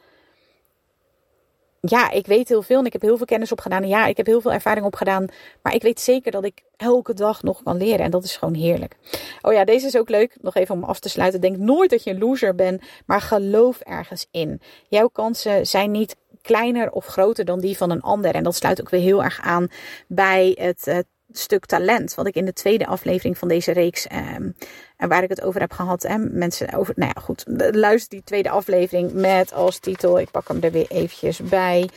Ja, 1.81 2.11
ik 2.11 2.25
weet 2.25 2.49
heel 2.49 2.61
veel 2.61 2.79
en 2.79 2.85
ik 2.85 2.93
heb 2.93 3.01
heel 3.01 3.17
veel 3.17 3.25
kennis 3.25 3.51
opgedaan. 3.51 3.87
Ja, 3.87 4.05
ik 4.05 4.17
heb 4.17 4.25
heel 4.25 4.41
veel 4.41 4.51
ervaring 4.51 4.85
opgedaan. 4.85 5.25
Maar 5.61 5.73
ik 5.73 5.81
weet 5.81 5.99
zeker 5.99 6.31
dat 6.31 6.45
ik 6.45 6.63
elke 6.77 7.13
dag 7.13 7.43
nog 7.43 7.63
kan 7.63 7.77
leren. 7.77 8.05
En 8.05 8.11
dat 8.11 8.23
is 8.23 8.37
gewoon 8.37 8.53
heerlijk. 8.53 8.95
Oh 9.41 9.53
ja, 9.53 9.65
deze 9.65 9.85
is 9.85 9.97
ook 9.97 10.09
leuk. 10.09 10.37
Nog 10.41 10.55
even 10.55 10.75
om 10.75 10.83
af 10.83 10.99
te 10.99 11.09
sluiten. 11.09 11.41
Denk 11.41 11.57
nooit 11.57 11.89
dat 11.89 12.03
je 12.03 12.09
een 12.09 12.19
loser 12.19 12.55
bent. 12.55 12.81
Maar 13.05 13.21
geloof 13.21 13.79
ergens 13.79 14.27
in. 14.31 14.61
Jouw 14.87 15.07
kansen 15.07 15.67
zijn 15.67 15.91
niet 15.91 16.15
kleiner 16.41 16.91
of 16.91 17.05
groter 17.05 17.45
dan 17.45 17.59
die 17.59 17.77
van 17.77 17.89
een 17.89 18.01
ander. 18.01 18.35
En 18.35 18.43
dat 18.43 18.55
sluit 18.55 18.81
ook 18.81 18.89
weer 18.89 19.01
heel 19.01 19.23
erg 19.23 19.41
aan 19.41 19.67
bij 20.07 20.57
het, 20.59 20.85
het 20.85 21.05
stuk 21.31 21.65
talent. 21.65 22.15
Wat 22.15 22.27
ik 22.27 22.35
in 22.35 22.45
de 22.45 22.53
tweede 22.53 22.87
aflevering 22.87 23.37
van 23.37 23.47
deze 23.47 23.71
reeks. 23.71 24.07
Um, 24.11 24.55
en 24.97 25.09
waar 25.09 25.23
ik 25.23 25.29
het 25.29 25.41
over 25.41 25.61
heb 25.61 25.71
gehad. 25.71 26.03
En 26.03 26.37
mensen 26.37 26.73
over. 26.73 26.93
Nou 26.97 27.11
ja, 27.15 27.21
goed. 27.21 27.43
Luister 27.75 28.09
die 28.09 28.23
tweede 28.23 28.49
aflevering 28.49 29.13
met 29.13 29.53
als 29.53 29.79
titel. 29.79 30.19
Ik 30.19 30.31
pak 30.31 30.47
hem 30.47 30.61
er 30.61 30.71
weer 30.71 30.89
eventjes 30.89 31.39
bij. 31.39 31.89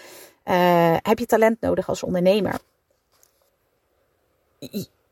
Uh, 0.44 0.96
heb 1.02 1.18
je 1.18 1.26
talent 1.26 1.60
nodig 1.60 1.88
als 1.88 2.02
ondernemer? 2.02 2.58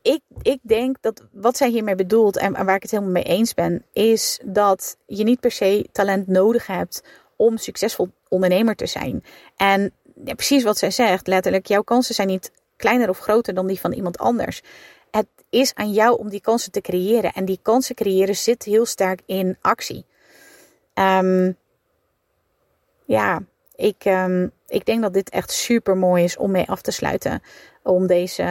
Ik, 0.01 0.21
ik 0.41 0.59
denk 0.61 0.97
dat 1.01 1.23
wat 1.31 1.57
zij 1.57 1.69
hiermee 1.69 1.95
bedoelt. 1.95 2.37
En, 2.37 2.55
en 2.55 2.65
waar 2.65 2.75
ik 2.75 2.81
het 2.81 2.91
helemaal 2.91 3.11
mee 3.11 3.23
eens 3.23 3.53
ben. 3.53 3.85
Is 3.93 4.39
dat 4.45 4.97
je 5.05 5.23
niet 5.23 5.39
per 5.39 5.51
se 5.51 5.89
talent 5.91 6.27
nodig 6.27 6.67
hebt. 6.67 7.03
Om 7.35 7.57
succesvol 7.57 8.09
ondernemer 8.27 8.75
te 8.75 8.85
zijn. 8.85 9.23
En 9.55 9.93
ja, 10.25 10.33
precies 10.33 10.63
wat 10.63 10.77
zij 10.77 10.91
zegt. 10.91 11.27
Letterlijk, 11.27 11.67
jouw 11.67 11.81
kansen 11.81 12.15
zijn 12.15 12.27
niet 12.27 12.51
kleiner 12.79 13.09
of 13.09 13.19
groter 13.19 13.53
dan 13.53 13.67
die 13.67 13.79
van 13.79 13.93
iemand 13.93 14.17
anders. 14.17 14.61
Het 15.11 15.27
is 15.49 15.75
aan 15.75 15.91
jou 15.91 16.17
om 16.17 16.29
die 16.29 16.41
kansen 16.41 16.71
te 16.71 16.81
creëren. 16.81 17.33
En 17.33 17.45
die 17.45 17.59
kansen 17.61 17.95
creëren 17.95 18.35
zit 18.35 18.63
heel 18.63 18.85
sterk 18.85 19.21
in 19.25 19.57
actie. 19.61 20.05
Um, 20.93 21.57
ja, 23.05 23.41
ik, 23.75 24.05
um, 24.05 24.51
ik 24.67 24.85
denk 24.85 25.01
dat 25.01 25.13
dit 25.13 25.29
echt 25.29 25.51
super 25.51 25.97
mooi 25.97 26.23
is 26.23 26.37
om 26.37 26.51
mee 26.51 26.69
af 26.69 26.81
te 26.81 26.91
sluiten. 26.91 27.41
Om 27.83 28.07
deze, 28.07 28.43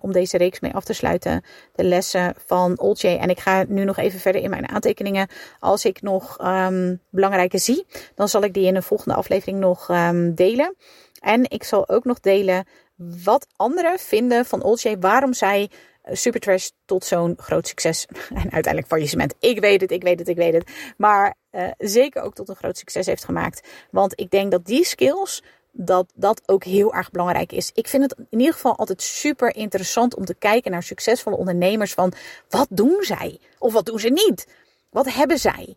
om 0.00 0.12
deze 0.12 0.36
reeks 0.36 0.60
mee 0.60 0.74
af 0.74 0.84
te 0.84 0.92
sluiten. 0.92 1.44
De 1.74 1.84
lessen 1.84 2.34
van 2.46 2.78
Olcay. 2.78 3.18
En 3.18 3.28
ik 3.28 3.40
ga 3.40 3.64
nu 3.68 3.84
nog 3.84 3.96
even 3.96 4.20
verder 4.20 4.42
in 4.42 4.50
mijn 4.50 4.68
aantekeningen. 4.68 5.28
Als 5.58 5.84
ik 5.84 6.02
nog 6.02 6.38
um, 6.40 7.00
belangrijke 7.10 7.58
zie, 7.58 7.86
dan 8.14 8.28
zal 8.28 8.42
ik 8.42 8.54
die 8.54 8.66
in 8.66 8.76
een 8.76 8.82
volgende 8.82 9.14
aflevering 9.14 9.58
nog 9.58 9.86
delen. 10.34 10.76
En 11.20 11.50
ik 11.50 11.64
zal 11.64 11.88
ook 11.88 12.04
nog 12.04 12.20
delen 12.20 12.64
wat 12.96 13.46
anderen 13.56 13.98
vinden 13.98 14.44
van 14.44 14.62
Olcay. 14.62 14.98
Waarom 14.98 15.32
zij 15.32 15.70
eh, 16.02 16.14
Supertrash 16.14 16.68
tot 16.84 17.04
zo'n 17.04 17.34
groot 17.36 17.68
succes 17.68 18.06
en 18.28 18.52
uiteindelijk 18.52 18.86
faillissement. 18.86 19.34
Ik 19.40 19.60
weet 19.60 19.80
het, 19.80 19.90
ik 19.90 20.02
weet 20.02 20.18
het, 20.18 20.28
ik 20.28 20.36
weet 20.36 20.54
het. 20.54 20.70
Maar 20.96 21.34
uh, 21.52 21.68
zeker 21.78 22.22
ook 22.22 22.34
tot 22.34 22.48
een 22.48 22.56
groot 22.56 22.78
succes 22.78 23.06
heeft 23.06 23.24
gemaakt. 23.24 23.68
Want 23.90 24.20
ik 24.20 24.30
denk 24.30 24.50
dat 24.50 24.66
die 24.66 24.84
skills, 24.84 25.42
dat 25.72 26.12
dat 26.14 26.42
ook 26.46 26.64
heel 26.64 26.94
erg 26.94 27.10
belangrijk 27.10 27.52
is. 27.52 27.70
Ik 27.74 27.88
vind 27.88 28.02
het 28.02 28.14
in 28.30 28.38
ieder 28.38 28.54
geval 28.54 28.76
altijd 28.76 29.02
super 29.02 29.56
interessant 29.56 30.14
om 30.14 30.24
te 30.24 30.34
kijken 30.34 30.70
naar 30.70 30.82
succesvolle 30.82 31.36
ondernemers 31.36 31.94
van 31.94 32.12
wat 32.48 32.66
doen 32.70 32.96
zij? 33.00 33.38
Of 33.58 33.72
wat 33.72 33.86
doen 33.86 33.98
ze 33.98 34.08
niet? 34.08 34.46
Wat 34.90 35.12
hebben 35.12 35.38
zij? 35.38 35.76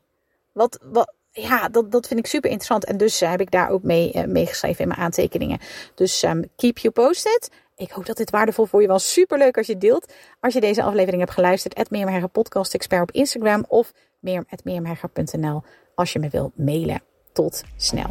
Wat, 0.52 0.80
wat, 0.84 1.14
ja, 1.32 1.70
dat, 1.70 1.92
dat 1.92 2.08
vind 2.08 2.20
ik 2.20 2.26
super 2.26 2.50
interessant. 2.50 2.86
En 2.86 2.98
dus 2.98 3.20
heb 3.20 3.42
ik 3.42 3.52
daar 3.52 3.70
ook 3.70 3.84
mee, 3.84 4.12
uh, 4.16 4.24
meegeschreven 4.24 4.82
in 4.82 4.88
mijn 4.88 5.00
aantekeningen. 5.00 5.60
Dus 5.96 6.24
um, 6.24 6.44
keep 6.56 6.78
you 6.78 6.94
posted. 6.94 7.50
Ik 7.76 7.92
hoop 7.92 8.06
dat 8.06 8.18
dit 8.18 8.30
waardevol 8.30 8.66
voor 8.66 8.82
je 8.82 8.88
was. 8.88 9.14
Super 9.14 9.38
leuk 9.38 9.58
als 9.58 9.68
je 9.68 9.78
deelt. 9.78 10.14
Als 10.40 10.54
je 10.54 10.60
deze 10.60 10.84
aflevering 10.84 11.22
hebt 11.22 11.34
geluisterd. 11.34 11.90
Mirjam 11.90 12.32
Podcast 12.32 12.74
Expert 12.74 13.02
op 13.02 13.12
Instagram. 13.12 13.66
Of 13.68 13.94
mirjam.mirjamherger.nl 14.20 15.62
als 15.96 16.14
je 16.14 16.20
me 16.20 16.30
wilt 16.30 16.58
mailen. 16.58 17.02
Tot 17.34 17.64
snel. 17.78 18.10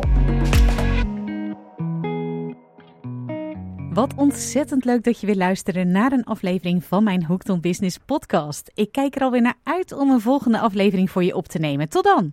Wat 3.92 4.14
ontzettend 4.16 4.84
leuk 4.84 5.04
dat 5.04 5.20
je 5.20 5.26
weer 5.26 5.36
luisterde 5.36 5.84
naar 5.84 6.12
een 6.12 6.24
aflevering 6.24 6.84
van 6.84 7.04
mijn 7.04 7.24
Hooked 7.24 7.48
on 7.48 7.60
Business 7.60 7.98
podcast. 7.98 8.70
Ik 8.74 8.92
kijk 8.92 9.14
er 9.14 9.22
alweer 9.22 9.42
naar 9.42 9.58
uit 9.62 9.92
om 9.92 10.10
een 10.10 10.20
volgende 10.20 10.58
aflevering 10.58 11.10
voor 11.10 11.24
je 11.24 11.34
op 11.34 11.48
te 11.48 11.58
nemen. 11.58 11.88
Tot 11.88 12.04
dan! 12.04 12.32